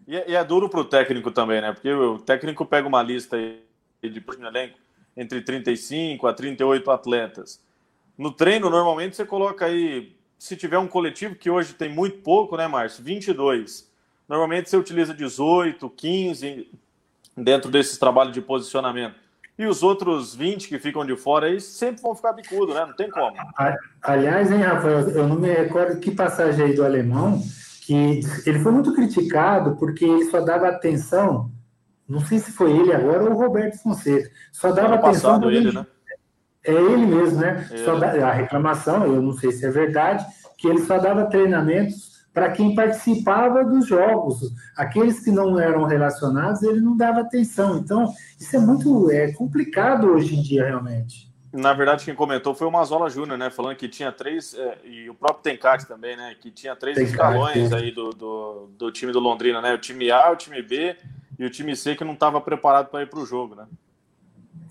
[0.07, 1.71] E é, e é duro para o técnico também, né?
[1.73, 4.77] Porque o técnico pega uma lista de elenco
[5.15, 7.61] entre 35 a 38 atletas.
[8.17, 12.57] No treino, normalmente você coloca aí, se tiver um coletivo, que hoje tem muito pouco,
[12.57, 13.03] né, Márcio?
[13.03, 13.91] 22.
[14.27, 16.69] Normalmente você utiliza 18, 15
[17.35, 19.15] dentro desses trabalhos de posicionamento.
[19.57, 22.85] E os outros 20 que ficam de fora aí sempre vão ficar bicudo, né?
[22.85, 23.35] Não tem como.
[24.01, 27.39] Aliás, hein, Rafael, eu não me recordo que passagem aí do alemão
[27.85, 31.51] que ele foi muito criticado porque ele só dava atenção,
[32.07, 35.31] não sei se foi ele agora ou o Roberto Fonseca, só dava ano atenção.
[35.31, 35.85] Passado, ele, né?
[36.65, 37.67] É ele mesmo, né?
[37.83, 40.25] Só da, a reclamação, eu não sei se é verdade,
[40.57, 44.53] que ele só dava treinamentos para quem participava dos jogos.
[44.77, 47.77] Aqueles que não eram relacionados, ele não dava atenção.
[47.77, 51.32] Então, isso é muito é complicado hoje em dia, realmente.
[51.53, 53.51] Na verdade, quem comentou foi o Mazola Júnior, né?
[53.51, 56.35] Falando que tinha três, é, e o próprio Tencate também, né?
[56.41, 59.71] Que tinha três Tencate, escalões aí do, do, do, time do Londrina, né?
[59.71, 60.95] O time A, o time B
[61.37, 63.67] e o time C que não estava preparado para ir para o jogo, né?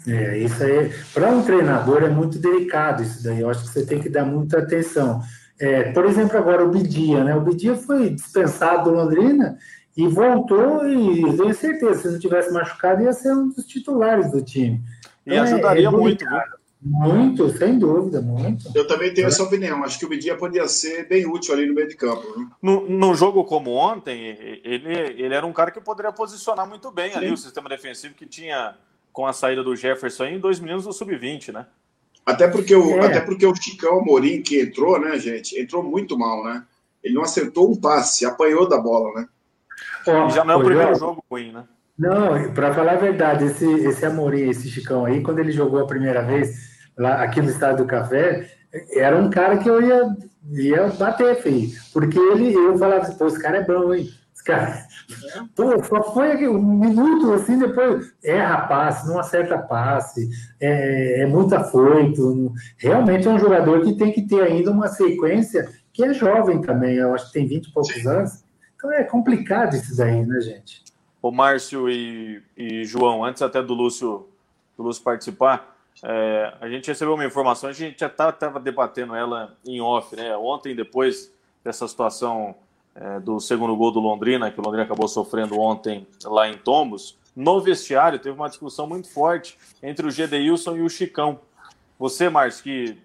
[0.09, 3.41] É, isso aí, para um treinador é muito delicado isso daí.
[3.41, 5.23] Eu acho que você tem que dar muita atenção.
[5.61, 7.37] É, por exemplo, agora o Bidia, né?
[7.37, 9.57] O Bidia foi dispensado do Londrina
[9.97, 14.43] e voltou e tenho certeza, se não tivesse machucado, ia ser um dos titulares do
[14.43, 14.83] time.
[15.25, 16.62] E então, ajudaria é, é muito, viu?
[16.85, 18.69] Muito, sem dúvida, muito.
[18.75, 19.29] Eu também tenho é.
[19.29, 19.85] essa opinião.
[19.85, 22.37] Acho que o Bidia podia ser bem útil ali no meio de campo.
[22.37, 22.49] Né?
[22.61, 27.13] No, num jogo como ontem, ele, ele era um cara que poderia posicionar muito bem
[27.13, 27.19] Sim.
[27.19, 28.75] ali o sistema defensivo que tinha
[29.13, 31.67] com a saída do Jefferson em dois meninos do sub-20, né?
[32.27, 33.07] Até porque, o, é.
[33.07, 35.61] até porque o Chicão Amorim que entrou, né, gente?
[35.61, 36.65] Entrou muito mal, né?
[37.03, 39.29] Ele não acertou um passe, apanhou da bola, né?
[40.07, 41.65] e já não é o primeiro jogo ruim, né?
[41.97, 45.87] Não, para falar a verdade, esse, esse Amorim, esse Chicão aí, quando ele jogou a
[45.87, 48.51] primeira vez lá aqui no Estado do Café,
[48.91, 50.17] era um cara que eu ia,
[50.51, 51.71] ia bater, filho.
[51.93, 54.09] Porque ele, eu falava assim, pô, esse cara é bom, hein?
[54.35, 54.87] Esse cara.
[55.55, 60.29] Pô, só foi aqui, um minuto assim, depois erra passe, não acerta passe,
[60.61, 62.53] é, é muito afoito.
[62.79, 66.95] Realmente é um jogador que tem que ter ainda uma sequência que é jovem também,
[66.95, 68.45] eu acho que tem 20 e poucos anos.
[68.75, 70.83] Então é complicado isso daí, né, gente?
[71.21, 74.27] O Márcio e, e João, antes até do Lúcio,
[74.77, 75.72] do Lúcio participar,
[76.03, 80.15] é, a gente recebeu uma informação, a gente já estava tá, debatendo ela em off,
[80.17, 80.37] né?
[80.37, 81.33] Ontem, depois
[81.63, 82.55] dessa situação
[82.95, 87.19] é, do segundo gol do Londrina, que o Londrina acabou sofrendo ontem lá em Tombos,
[87.35, 91.41] no vestiário teve uma discussão muito forte entre o Gedeilson e o Chicão.
[91.99, 92.99] Você, Márcio, que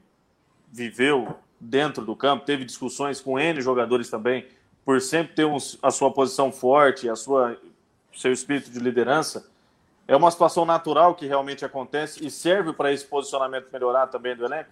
[0.71, 4.45] viveu dentro do campo, teve discussões com N jogadores também,
[4.83, 7.57] por sempre ter um, a sua posição forte, a sua
[8.13, 9.49] seu espírito de liderança.
[10.07, 14.45] É uma situação natural que realmente acontece e serve para esse posicionamento melhorar também do
[14.45, 14.69] elenco?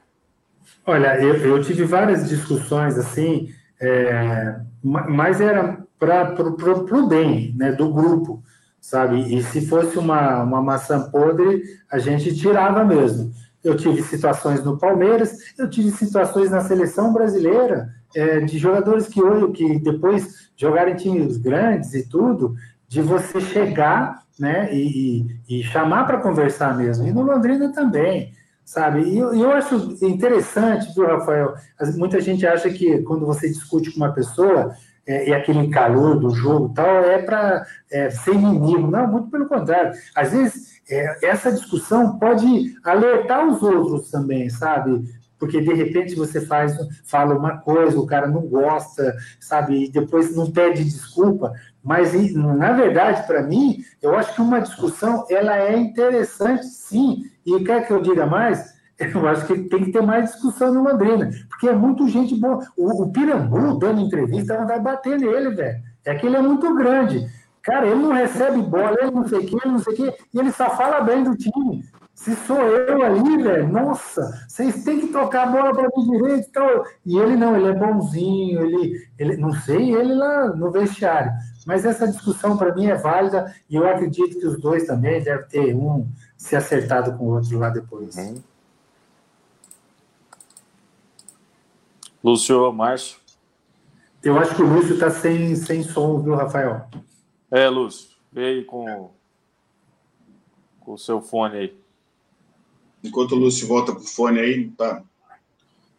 [0.86, 7.92] Olha, eu, eu tive várias discussões assim, é, mas era para o bem né, do
[7.92, 8.42] grupo,
[8.80, 9.36] sabe?
[9.36, 13.34] E se fosse uma, uma maçã podre, a gente tirava mesmo.
[13.64, 19.22] Eu tive situações no Palmeiras, eu tive situações na seleção brasileira, é, de jogadores que
[19.22, 22.56] hoje, que depois jogaram em times grandes e tudo,
[22.88, 27.08] de você chegar né, e, e chamar para conversar mesmo.
[27.08, 28.34] E no Londrina também,
[28.64, 29.02] sabe?
[29.04, 31.54] E eu, eu acho interessante, viu, Rafael?
[31.96, 34.76] Muita gente acha que quando você discute com uma pessoa,
[35.08, 38.90] é, e aquele calor do jogo tal, é para é, ser inimigo.
[38.90, 39.94] Não, muito pelo contrário.
[40.16, 45.04] Às vezes, é, essa discussão pode alertar os outros também, sabe?
[45.38, 50.36] porque de repente você faz, fala uma coisa, o cara não gosta, sabe, e depois
[50.36, 51.54] não pede desculpa.
[51.86, 57.26] Mas na verdade, para mim, eu acho que uma discussão ela é interessante, sim.
[57.46, 58.74] E quer que eu diga mais?
[58.98, 62.66] Eu acho que tem que ter mais discussão no Londrina, porque é muito gente boa.
[62.78, 65.80] O, o Pirambu dando entrevista, vai bater nele, velho.
[66.06, 67.28] É que ele é muito grande.
[67.62, 70.14] Cara, ele não recebe bola, ele não sei o que, ele não sei o que,
[70.34, 71.84] e ele só fala bem do time.
[72.14, 76.48] Se sou eu ali, velho, nossa, vocês têm que tocar a bola para mim direito
[76.48, 76.86] e tal.
[77.06, 81.34] E ele não, ele é bonzinho, ele, ele não sei, ele lá no vestiário.
[81.66, 85.48] Mas essa discussão para mim é válida e eu acredito que os dois também devem
[85.48, 86.08] ter um
[86.38, 88.16] se acertado com o outro lá depois.
[88.16, 88.42] Uhum.
[92.24, 93.20] Lúcio, Márcio.
[94.24, 96.88] Eu acho que o Lúcio está sem, sem som, viu, Rafael?
[97.52, 99.12] É, Lúcio, veio com,
[100.80, 101.78] com o seu fone aí.
[103.04, 105.04] Enquanto o Lúcio volta para o fone aí, tá.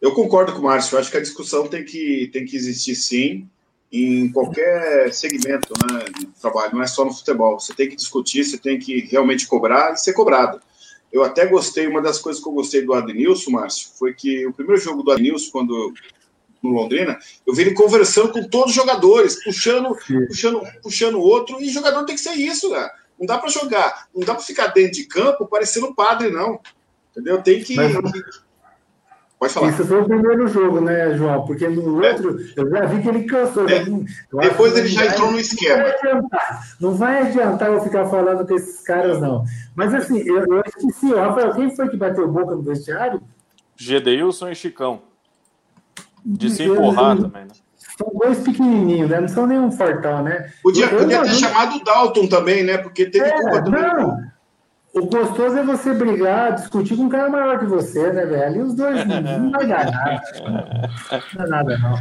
[0.01, 2.95] Eu concordo com o Márcio, eu acho que a discussão tem que, tem que existir
[2.95, 3.49] sim,
[3.91, 7.59] em qualquer segmento né, de trabalho, não é só no futebol.
[7.59, 10.59] Você tem que discutir, você tem que realmente cobrar e ser cobrado.
[11.11, 14.53] Eu até gostei, uma das coisas que eu gostei do Adnilson, Márcio, foi que o
[14.53, 15.93] primeiro jogo do Adnilson, quando
[16.61, 19.95] no Londrina, eu vi ele conversando com todos os jogadores, puxando,
[20.27, 22.89] puxando, puxando outro, e jogador tem que ser isso, né?
[23.17, 26.59] Não dá para jogar, não dá para ficar dentro de campo parecendo padre, não.
[27.11, 27.41] Entendeu?
[27.41, 27.75] Tem que.
[27.75, 27.93] Mas,
[29.39, 29.69] Pode falar.
[29.69, 31.45] Isso foi o primeiro jogo, né, João?
[31.45, 32.09] Porque no é.
[32.09, 33.69] outro, eu já vi que ele cansou.
[33.69, 33.85] É.
[34.41, 35.83] Depois ele já entrou no esquema.
[36.03, 39.43] Não vai, não vai adiantar eu ficar falando com esses caras, não.
[39.75, 43.21] Mas assim, eu, eu esqueci, Rafael, quem foi que bateu boca no vestiário?
[43.75, 45.01] Gedeilson e Chicão.
[46.25, 47.51] De se empurrar também, né?
[47.97, 49.21] São dois pequenininhos, né?
[49.21, 50.51] Não são nenhum fortão, né?
[50.61, 52.77] Podia, podia ter chamado o Dalton também, né?
[52.77, 53.81] Porque teve é, culpa também.
[53.81, 54.17] Não.
[54.97, 58.55] O gostoso é você brigar, discutir com um cara maior que você, né, velho?
[58.55, 60.21] E os dois não vai dar nada.
[61.35, 61.99] Não é nada, não.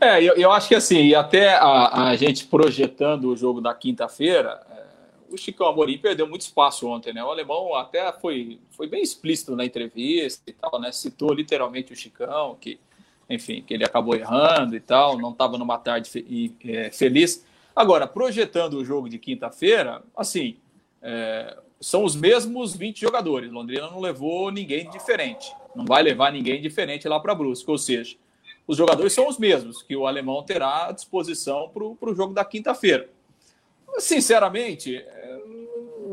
[0.00, 3.74] É, eu, eu acho que assim, e até a, a gente projetando o jogo da
[3.74, 4.84] quinta-feira, é,
[5.30, 7.22] o Chico Amorim perdeu muito espaço ontem, né?
[7.22, 10.90] O alemão até foi, foi bem explícito na entrevista e tal, né?
[10.92, 12.80] Citou literalmente o Chicão, que,
[13.28, 17.44] enfim, que ele acabou errando e tal, não estava numa tarde fe, é, feliz.
[17.76, 20.56] Agora, projetando o jogo de quinta-feira, assim,
[21.02, 23.52] é, são os mesmos 20 jogadores.
[23.52, 25.54] Londrina não levou ninguém diferente.
[25.76, 27.70] Não vai levar ninguém diferente lá para Brusque.
[27.70, 28.16] Ou seja,
[28.66, 32.42] os jogadores são os mesmos que o alemão terá à disposição para o jogo da
[32.42, 33.10] quinta-feira.
[33.98, 35.42] Sinceramente, é,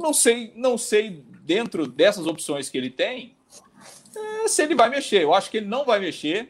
[0.02, 3.34] não sei, não sei dentro dessas opções que ele tem
[4.44, 5.22] é, se ele vai mexer.
[5.22, 6.50] Eu acho que ele não vai mexer.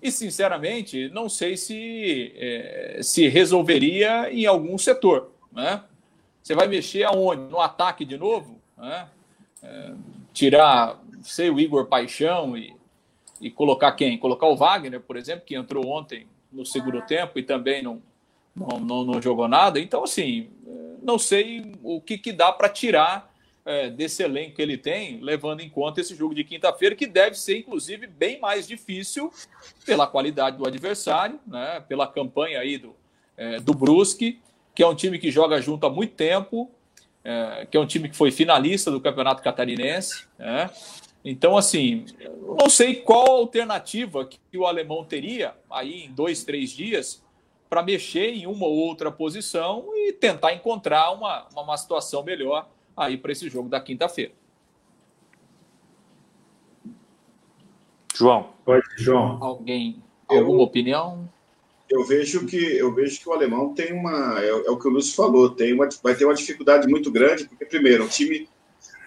[0.00, 5.32] E, sinceramente, não sei se, é, se resolveria em algum setor.
[5.52, 5.82] Né?
[6.46, 7.50] Você vai mexer aonde?
[7.50, 8.60] No ataque de novo?
[8.78, 9.08] Né?
[9.64, 9.92] É,
[10.32, 12.72] tirar sei, o Igor Paixão e,
[13.40, 14.16] e colocar quem?
[14.16, 18.00] Colocar o Wagner, por exemplo, que entrou ontem no segundo tempo e também não,
[18.54, 19.80] não, não, não jogou nada.
[19.80, 20.48] Então, assim,
[21.02, 23.28] não sei o que, que dá para tirar
[23.64, 27.36] é, desse elenco que ele tem, levando em conta esse jogo de quinta-feira, que deve
[27.36, 29.32] ser, inclusive, bem mais difícil
[29.84, 32.94] pela qualidade do adversário, né, pela campanha aí do,
[33.36, 34.40] é, do Brusque,
[34.76, 36.70] que é um time que joga junto há muito tempo,
[37.24, 40.26] é, que é um time que foi finalista do Campeonato Catarinense.
[40.38, 40.70] Né?
[41.24, 42.04] Então, assim,
[42.60, 47.24] não sei qual alternativa que o alemão teria aí em dois, três dias
[47.70, 53.16] para mexer em uma ou outra posição e tentar encontrar uma, uma situação melhor aí
[53.16, 54.32] para esse jogo da quinta-feira.
[58.14, 58.50] João.
[58.62, 59.42] Pode, João.
[59.42, 61.28] Alguém, alguma eu, opinião?
[61.88, 64.90] Eu vejo que eu vejo que o alemão tem uma é, é o que o
[64.90, 68.48] Lúcio falou, tem uma, vai ter uma dificuldade muito grande, porque primeiro o time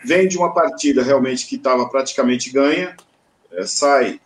[0.05, 2.95] vem de uma partida realmente que estava praticamente ganha,
[3.51, 4.19] é, sai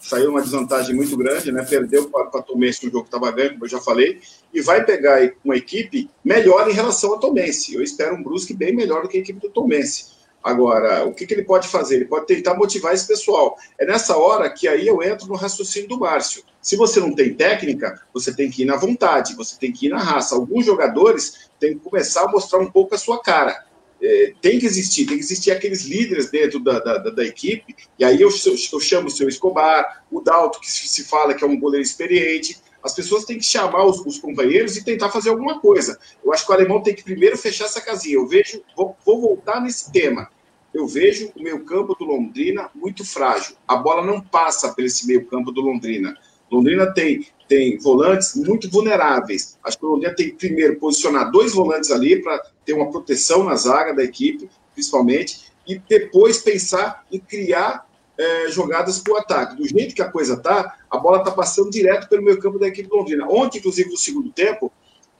[0.00, 1.64] saiu uma desvantagem muito grande, né?
[1.64, 4.20] Perdeu para Tomense no jogo que estava ganho, como eu já falei,
[4.52, 7.74] e vai pegar uma equipe melhor em relação a Tomense.
[7.74, 10.17] Eu espero um Brusque bem melhor do que a equipe do Tomense.
[10.48, 11.96] Agora, o que, que ele pode fazer?
[11.96, 13.56] Ele pode tentar motivar esse pessoal.
[13.78, 16.42] É nessa hora que aí eu entro no raciocínio do Márcio.
[16.60, 19.90] Se você não tem técnica, você tem que ir na vontade, você tem que ir
[19.90, 20.34] na raça.
[20.34, 23.68] Alguns jogadores têm que começar a mostrar um pouco a sua cara
[24.00, 28.04] é, tem que existir, tem que existir aqueles líderes dentro da, da, da equipe, e
[28.04, 31.58] aí eu, eu, chamo o seu Escobar, o Dalto, que se fala que é um
[31.58, 35.98] goleiro experiente, as pessoas têm que chamar os, os, companheiros e tentar fazer alguma coisa.
[36.24, 38.14] Eu acho que o alemão tem que primeiro fechar essa casinha.
[38.14, 40.30] Eu vejo, vou, vou voltar nesse tema.
[40.78, 43.56] Eu vejo o meio campo do Londrina muito frágil.
[43.66, 46.16] A bola não passa por esse meio campo do Londrina.
[46.48, 49.58] Londrina tem tem volantes muito vulneráveis.
[49.64, 53.42] Acho que o Londrina tem que primeiro posicionar dois volantes ali para ter uma proteção
[53.42, 57.84] na zaga da equipe, principalmente, e depois pensar em criar
[58.16, 59.56] é, jogadas para o ataque.
[59.56, 62.68] Do jeito que a coisa está, a bola está passando direto pelo meio campo da
[62.68, 63.26] equipe do Londrina.
[63.28, 64.70] Ontem, inclusive, no segundo tempo,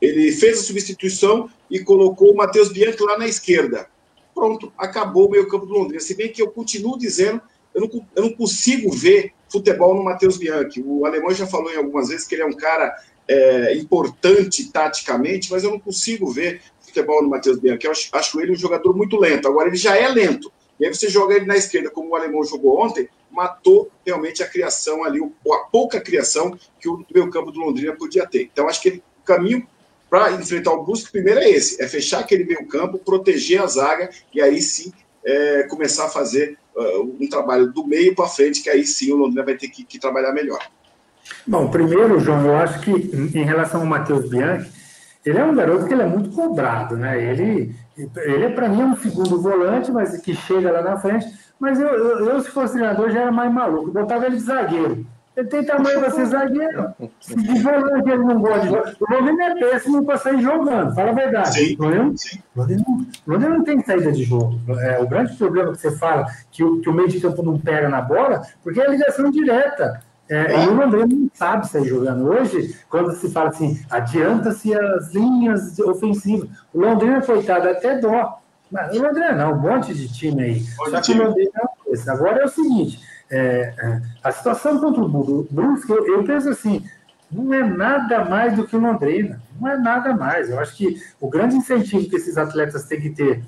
[0.01, 3.89] ele fez a substituição e colocou o Matheus Bianchi lá na esquerda.
[4.39, 5.99] Pronto, acabou o meio campo do Londrina.
[5.99, 7.43] Se bem que eu continuo dizendo,
[7.75, 10.81] eu não, eu não consigo ver futebol no Matheus Bianchi.
[10.81, 12.95] O alemão já falou em algumas vezes que ele é um cara
[13.27, 17.87] é, importante taticamente, mas eu não consigo ver futebol no Matheus Bianchi.
[17.87, 19.49] Eu acho, acho, ele um jogador muito lento.
[19.49, 20.53] Agora, ele já é lento.
[20.79, 24.49] E aí você joga ele na esquerda, como o alemão jogou ontem, matou realmente a
[24.49, 28.49] criação ali, a pouca criação que o meio campo do Londrina podia ter.
[28.53, 29.67] Então, acho que ele, o caminho
[30.09, 34.09] para enfrentar o Brusque, primeiro é esse, é fechar aquele meio campo, proteger a zaga
[34.35, 34.93] e aí sim
[35.25, 39.17] é, começar a fazer uh, um trabalho do meio para frente, que aí sim o
[39.17, 40.61] Londrina vai ter que, que, trabalhar melhor.
[41.47, 44.71] Bom, primeiro, João, eu acho que em relação ao Matheus Bianchi,
[45.25, 47.23] ele é um garoto que ele é muito cobrado, né?
[47.23, 51.27] Ele, ele é, para mim, um segundo volante, mas que chega lá na frente.
[51.61, 53.91] Mas eu, eu, eu se fosse treinador, já era mais maluco.
[53.91, 55.05] Botava ele de zagueiro.
[55.39, 56.93] Ele tem tamanho para ser zagueiro.
[56.99, 58.95] De volante ele não gosta de jogar.
[58.99, 61.53] O Londrina é péssimo para sair jogando, fala a verdade.
[61.53, 62.85] Sim, o Londrina,
[63.25, 64.59] não, não tem saída de jogo.
[64.81, 67.57] É, o grande problema que você fala, que o, que o meio de campo não
[67.57, 70.03] pega na bola, porque é a ligação direta.
[70.29, 72.27] É, e o Londrina não sabe sair jogando.
[72.27, 76.51] Hoje, quando se fala assim, adianta-se as linhas ofensivas.
[76.75, 78.41] O Londrina, coitado, até dó.
[78.73, 80.61] Mas o Londrina não, um monte de time aí.
[80.91, 85.47] Só que o Londrina é Agora é o seguinte: é, é, a situação contra o
[85.51, 86.85] Brusque, eu, eu penso assim,
[87.31, 90.49] não é nada mais do que Londrina, não é nada mais.
[90.49, 93.43] Eu acho que o grande incentivo que esses atletas têm que ter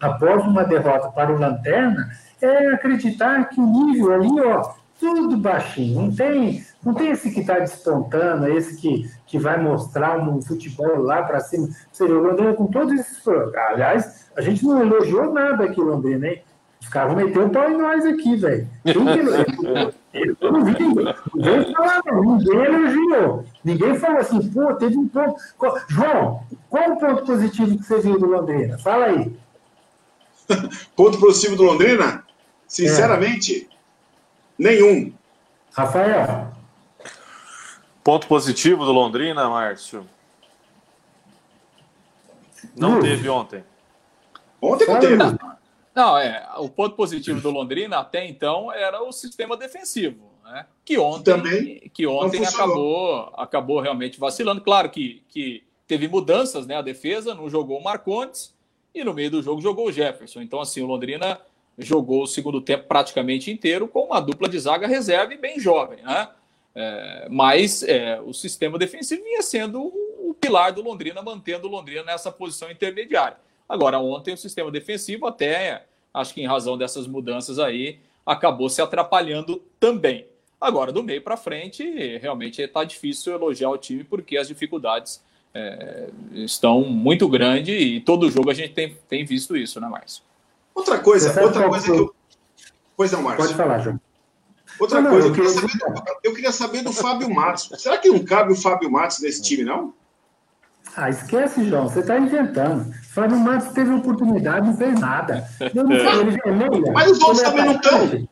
[0.00, 6.02] após uma derrota para o Lanterna é acreditar que o nível ali, ó, tudo baixinho,
[6.02, 10.98] não tem, não tem esse que está despontando, esse que, que vai mostrar um futebol
[11.00, 11.68] lá para cima.
[11.92, 13.26] Seria o Londrina com todos esses.
[13.68, 16.42] Aliás, a gente não elogiou nada aqui, Londrina, hein?
[16.80, 18.68] Os caras vão meter o pau em nós aqui, velho.
[18.84, 19.04] Eu
[20.52, 20.72] não vi
[21.34, 22.36] ninguém falar, não.
[22.38, 23.44] Ninguém elogiou.
[23.62, 25.40] Ninguém falou assim, pô, teve um ponto.
[25.88, 28.78] João, qual o ponto positivo que você viu do Londrina?
[28.78, 29.32] Fala aí.
[30.96, 32.24] ponto positivo do Londrina?
[32.66, 33.74] Sinceramente, é.
[34.58, 35.12] nenhum.
[35.72, 36.50] Rafael.
[38.02, 40.06] Ponto positivo do Londrina, Márcio?
[42.74, 43.02] Não uh.
[43.02, 43.62] teve ontem.
[44.60, 45.49] Ontem não teve.
[45.94, 46.46] Não, é.
[46.58, 50.66] O ponto positivo do Londrina até então era o sistema defensivo, né?
[50.84, 54.60] Que ontem, Também que ontem acabou, acabou realmente vacilando.
[54.60, 56.76] Claro que, que teve mudanças, né?
[56.76, 58.54] A defesa não jogou o Marcontes
[58.94, 60.40] e no meio do jogo jogou o Jefferson.
[60.42, 61.40] Então, assim, o Londrina
[61.78, 66.02] jogou o segundo tempo praticamente inteiro com uma dupla de zaga reserva e bem jovem,
[66.02, 66.28] né?
[66.74, 72.04] É, mas é, o sistema defensivo vinha sendo o pilar do Londrina, mantendo o Londrina
[72.04, 73.36] nessa posição intermediária.
[73.70, 78.82] Agora, ontem o sistema defensivo até acho que em razão dessas mudanças aí, acabou se
[78.82, 80.26] atrapalhando também.
[80.60, 85.22] Agora, do meio para frente, realmente está difícil elogiar o time porque as dificuldades
[85.54, 90.22] é, estão muito grandes e todo jogo a gente tem, tem visto isso, né, Márcio?
[90.74, 92.14] Outra coisa, outra coisa que eu.
[92.96, 93.44] Pois não, Márcio.
[93.46, 94.00] Pode falar, João.
[94.78, 95.50] Outra não, coisa, eu, queria...
[95.50, 97.70] Saber do, eu queria saber do Fábio Matos.
[97.78, 99.94] Será que não cabe o Fábio Matos nesse time, não?
[100.96, 102.92] Ah, esquece, João, você está inventando.
[103.10, 105.44] Fábio Matos teve oportunidade, não fez nada.
[105.74, 106.92] Eu não sei, ele é.
[106.92, 108.28] Mas os outros também não estão.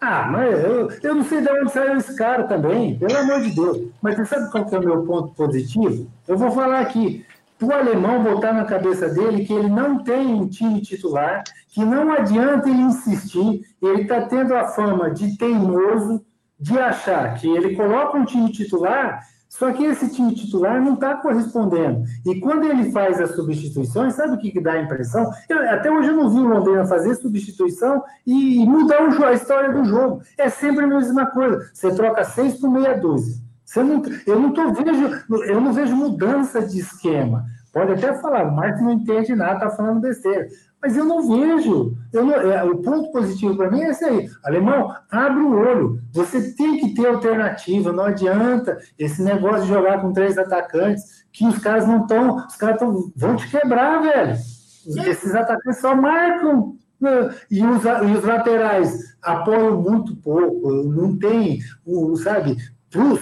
[0.00, 3.50] Ah, mas eu, eu não sei de onde saiu esse cara também, pelo amor de
[3.50, 3.88] Deus.
[4.02, 6.06] Mas você sabe qual que é o meu ponto positivo?
[6.28, 7.24] Eu vou falar aqui.
[7.60, 12.12] O alemão botar na cabeça dele que ele não tem um time titular, que não
[12.12, 16.22] adianta ele insistir, ele está tendo a fama de teimoso,
[16.60, 19.22] de achar que ele coloca um time titular
[19.58, 22.04] só que esse time titular não está correspondendo.
[22.26, 25.30] E quando ele faz as substituições, sabe o que, que dá a impressão?
[25.48, 29.32] Eu, até hoje eu não vi o Londrina fazer substituição e, e mudar o, a
[29.32, 30.20] história do jogo.
[30.36, 31.70] É sempre a mesma coisa.
[31.72, 33.42] Você troca seis por meia dúzia.
[33.64, 37.44] Você não, eu não tô, vejo, eu não vejo mudança de esquema.
[37.72, 40.46] Pode até falar, o Marcos não entende nada, está falando besteira.
[40.80, 41.96] Mas eu não vejo.
[42.12, 44.30] Eu não, é, o ponto positivo para mim é esse aí.
[44.44, 46.00] Alemão, abre o olho.
[46.12, 47.92] Você tem que ter alternativa.
[47.92, 52.36] Não adianta esse negócio de jogar com três atacantes, que os caras não estão.
[52.46, 54.32] Os caras tão, vão te quebrar, velho.
[54.32, 56.76] Esses atacantes só marcam.
[57.00, 57.34] Né?
[57.50, 60.72] E os, e os laterais apoiam muito pouco.
[60.84, 62.56] Não tem, o, sabe,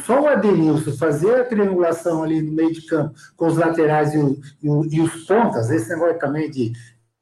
[0.05, 4.19] só o Adenilson fazer a triangulação ali no meio de campo com os laterais e,
[4.19, 6.73] o, e, o, e os pontas, esse negócio também de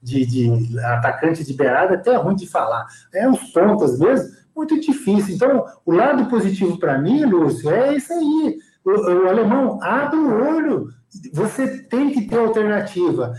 [0.02, 2.86] de, de atacante de beirada, até é ruim de falar.
[3.14, 5.34] É uns pontas mesmo, muito difícil.
[5.34, 8.58] Então, o lado positivo para mim, Lúcio, é isso aí.
[8.84, 10.88] O, o, alemão abre o olho.
[11.32, 13.34] Você tem que ter alternativa.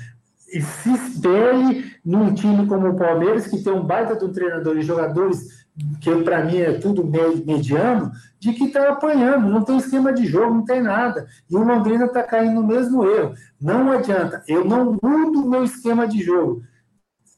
[0.54, 4.84] E se espere num time como o Palmeiras, que tem um baita de treinador e
[4.84, 5.63] jogadores
[6.00, 10.54] que para mim é tudo mediano, de que está apanhando, não tem esquema de jogo,
[10.54, 11.28] não tem nada.
[11.50, 13.34] E o Londrina está caindo no mesmo erro.
[13.60, 16.64] Não adianta, eu não mudo o meu esquema de jogo.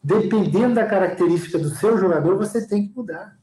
[0.03, 3.38] Dependendo da característica do seu jogador, você tem que mudar.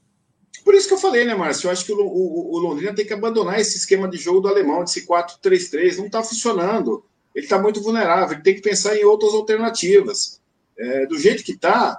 [0.64, 1.66] Por isso que eu falei, né, Márcio?
[1.66, 4.49] Eu acho que o, o, o Londrina tem que abandonar esse esquema de jogo do
[4.49, 5.99] alemão, desse 4-3-3.
[5.99, 7.05] Não está funcionando.
[7.34, 8.34] Ele está muito vulnerável.
[8.34, 10.40] Ele tem que pensar em outras alternativas.
[10.78, 11.99] É, do jeito que está,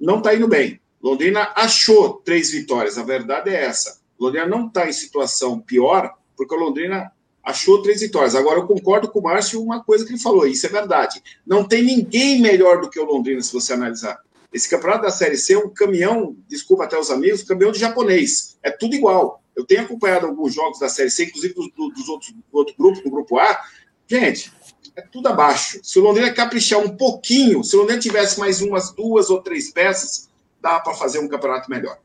[0.00, 0.80] não está indo bem.
[1.02, 4.00] Londrina achou três vitórias, a verdade é essa.
[4.18, 8.34] Londrina não está em situação pior, porque o Londrina achou três vitórias.
[8.34, 11.22] Agora, eu concordo com o Márcio uma coisa que ele falou, isso é verdade.
[11.46, 14.18] Não tem ninguém melhor do que o Londrina, se você analisar.
[14.52, 18.56] Esse campeonato da Série C é um caminhão, desculpa até os amigos, caminhão de japonês.
[18.62, 19.42] É tudo igual.
[19.54, 23.02] Eu tenho acompanhado alguns jogos da Série C, inclusive dos, dos outros do outro grupo,
[23.02, 23.60] do grupo A.
[24.08, 24.52] Gente,
[24.96, 25.78] é tudo abaixo.
[25.82, 29.70] Se o Londrina caprichar um pouquinho, se o Londrina tivesse mais umas duas ou três
[29.70, 30.28] peças,
[30.60, 31.98] dá para fazer um campeonato melhor.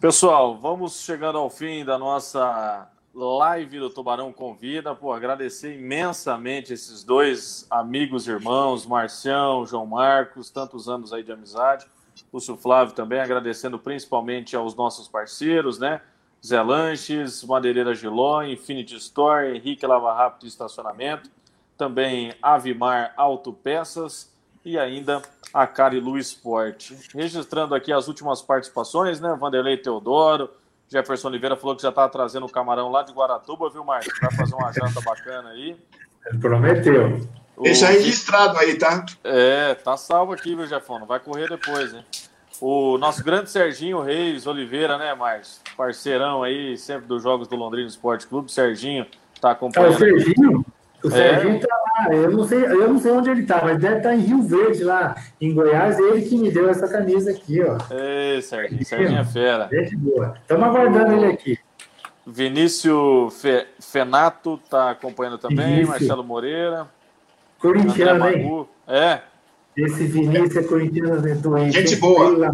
[0.00, 4.94] Pessoal, vamos chegando ao fim da nossa live do Tubarão Convida.
[4.94, 11.86] Pô, agradecer imensamente esses dois amigos irmãos, Marcião, João Marcos, tantos anos aí de amizade.
[12.32, 16.00] Lúcio Flávio também, agradecendo principalmente aos nossos parceiros, né?
[16.44, 21.30] Zé Lanches, Madeireira Giló, Infinity Store, Henrique Lava Rápido Estacionamento,
[21.78, 24.33] também Avimar Autopeças
[24.64, 26.96] e ainda a Carilu Esporte.
[27.14, 29.36] Registrando aqui as últimas participações, né?
[29.38, 30.50] Vanderlei Teodoro,
[30.88, 34.12] Jefferson Oliveira falou que já está trazendo o camarão lá de Guaratuba, viu, Marcos?
[34.20, 35.76] Vai fazer uma janta bacana aí.
[36.40, 37.20] Prometeu.
[37.60, 39.04] Deixa registrado aí, tá?
[39.22, 41.04] É, tá salvo aqui, viu, Jefão?
[41.06, 42.04] Vai correr depois, hein?
[42.60, 45.60] O nosso grande Serginho Reis Oliveira, né, Marcos?
[45.76, 48.50] Parceirão aí, sempre dos Jogos do Londrina Esporte Clube.
[48.50, 49.06] Serginho
[49.40, 49.92] tá acompanhando.
[49.92, 50.64] É o Serginho?
[51.04, 51.10] O é.
[51.10, 54.08] Serginho tá lá, eu não, sei, eu não sei onde ele tá, mas deve estar
[54.08, 57.76] tá em Rio Verde, lá em Goiás, ele que me deu essa camisa aqui, ó.
[57.94, 59.68] Ei, Serginho, Serginho é fera.
[59.70, 60.34] Gente boa.
[60.40, 61.58] Estamos aguardando ele aqui.
[62.26, 65.88] Vinícius Fe, Fenato tá acompanhando também, Vinícius.
[65.90, 66.88] Marcelo Moreira.
[67.58, 68.66] Corintiano, hein?
[68.88, 69.20] É.
[69.76, 71.82] Esse Vinícius é corintiano né, doente.
[71.82, 72.50] Gente boa.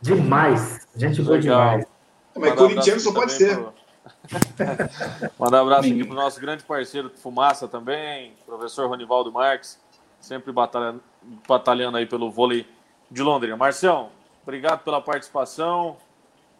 [0.00, 0.86] Demais.
[0.96, 1.68] Gente boa Legal.
[1.68, 1.86] demais.
[2.34, 3.56] Mas corintiano só pode ser.
[3.56, 3.74] Pro...
[5.38, 9.78] Mandar um abraço aqui para o nosso grande parceiro Fumaça também, professor Ronivaldo Marques,
[10.20, 11.02] sempre batalhando,
[11.46, 12.66] batalhando aí pelo vôlei
[13.10, 13.56] de Londrina.
[13.56, 14.10] Marcião,
[14.42, 15.96] obrigado pela participação,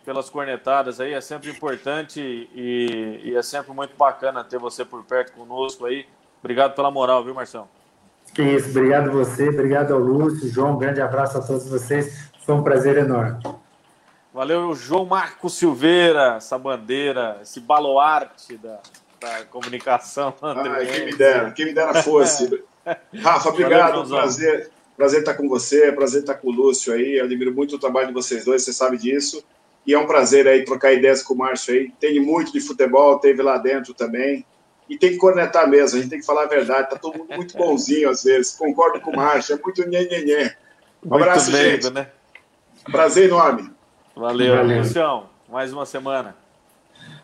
[0.05, 5.05] pelas cornetadas aí, é sempre importante e, e, é sempre muito bacana ter você por
[5.05, 6.07] perto conosco aí.
[6.41, 7.69] Obrigado pela moral, viu, Marcião?
[8.35, 12.31] Que isso, obrigado a você, obrigado ao Lúcio, João, um grande abraço a todos vocês,
[12.45, 13.43] foi um prazer enorme.
[14.39, 18.79] Valeu, João Marco Silveira, essa bandeira, esse baluarte da,
[19.21, 20.33] da comunicação.
[20.41, 22.63] Ai, quem me dera, quem me dera fosse.
[23.21, 24.71] Rafa, obrigado, Valeu, prazer.
[24.97, 27.19] Prazer estar com você, prazer estar com o Lúcio aí.
[27.19, 29.43] Eu admiro muito o trabalho de vocês dois, você sabe disso.
[29.85, 31.91] E é um prazer aí trocar ideias com o Márcio aí.
[31.99, 34.47] Tem muito de futebol, teve lá dentro também.
[34.89, 36.91] E tem que cornetar mesmo, a gente tem que falar a verdade.
[36.91, 38.53] Tá todo mundo muito bonzinho às vezes.
[38.53, 40.57] Concordo com o Márcio, é muito nhenhenhé.
[41.05, 41.91] Um abraço, muito gente.
[41.91, 42.07] né?
[42.93, 43.77] Prazer enorme.
[44.19, 44.79] Valeu, Valeu.
[44.79, 45.31] Lucião.
[45.49, 46.37] Mais uma semana.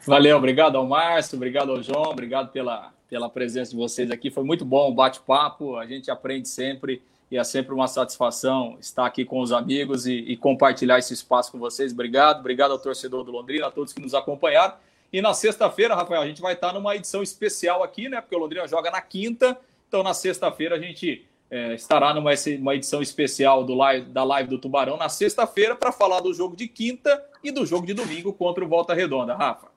[0.06, 4.30] Valeu, obrigado ao Márcio, obrigado ao João, obrigado pela, pela presença de vocês aqui.
[4.30, 9.04] Foi muito bom o bate-papo, a gente aprende sempre e é sempre uma satisfação estar
[9.04, 11.92] aqui com os amigos e, e, compartilhar esse espaço com vocês.
[11.92, 14.74] Obrigado, obrigado ao torcedor do Londrina, a todos que nos acompanharam.
[15.12, 18.20] E na sexta-feira, Rafael, a gente vai estar numa edição especial aqui, né?
[18.20, 22.74] Porque o Londrina joga na quinta, então na sexta-feira a gente é, estará numa uma
[22.74, 26.66] edição especial do live, da live do Tubarão na sexta-feira para falar do jogo de
[26.66, 29.36] quinta e do jogo de domingo contra o Volta Redonda.
[29.36, 29.68] Rafa.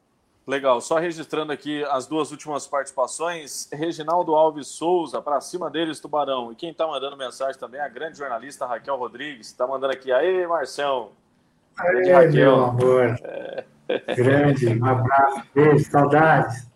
[0.47, 3.69] Legal, só registrando aqui as duas últimas participações.
[3.71, 6.51] Reginaldo Alves Souza, para cima deles, Tubarão.
[6.51, 10.11] E quem está mandando mensagem também, a grande jornalista Raquel Rodrigues, está mandando aqui.
[10.11, 11.11] Aê, Marcelo.
[11.77, 12.31] Aê, Raquel.
[12.31, 13.19] meu amor.
[13.21, 13.65] É.
[14.15, 16.66] Grande, um abraço, beijo, saudades.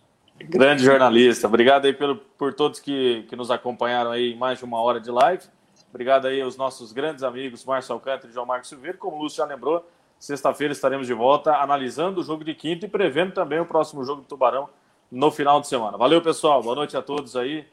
[0.43, 1.47] Grande jornalista.
[1.47, 4.99] Obrigado aí pelo, por todos que, que nos acompanharam aí em mais de uma hora
[4.99, 5.43] de live.
[5.89, 8.97] Obrigado aí aos nossos grandes amigos, Márcio Alcântara e João Marcos Silveira.
[8.97, 9.85] Como o Lúcio já lembrou,
[10.21, 14.21] Sexta-feira estaremos de volta analisando o jogo de quinta e prevendo também o próximo jogo
[14.21, 14.69] do Tubarão
[15.11, 15.97] no final de semana.
[15.97, 16.61] Valeu, pessoal.
[16.61, 17.65] Boa noite a todos aí.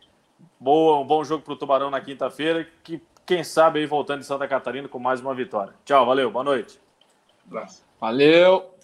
[0.58, 2.66] Boa, um bom jogo para o Tubarão na quinta-feira.
[2.82, 5.74] Que quem sabe aí voltando de Santa Catarina com mais uma vitória.
[5.84, 6.80] Tchau, valeu, boa noite.
[8.00, 8.77] Valeu.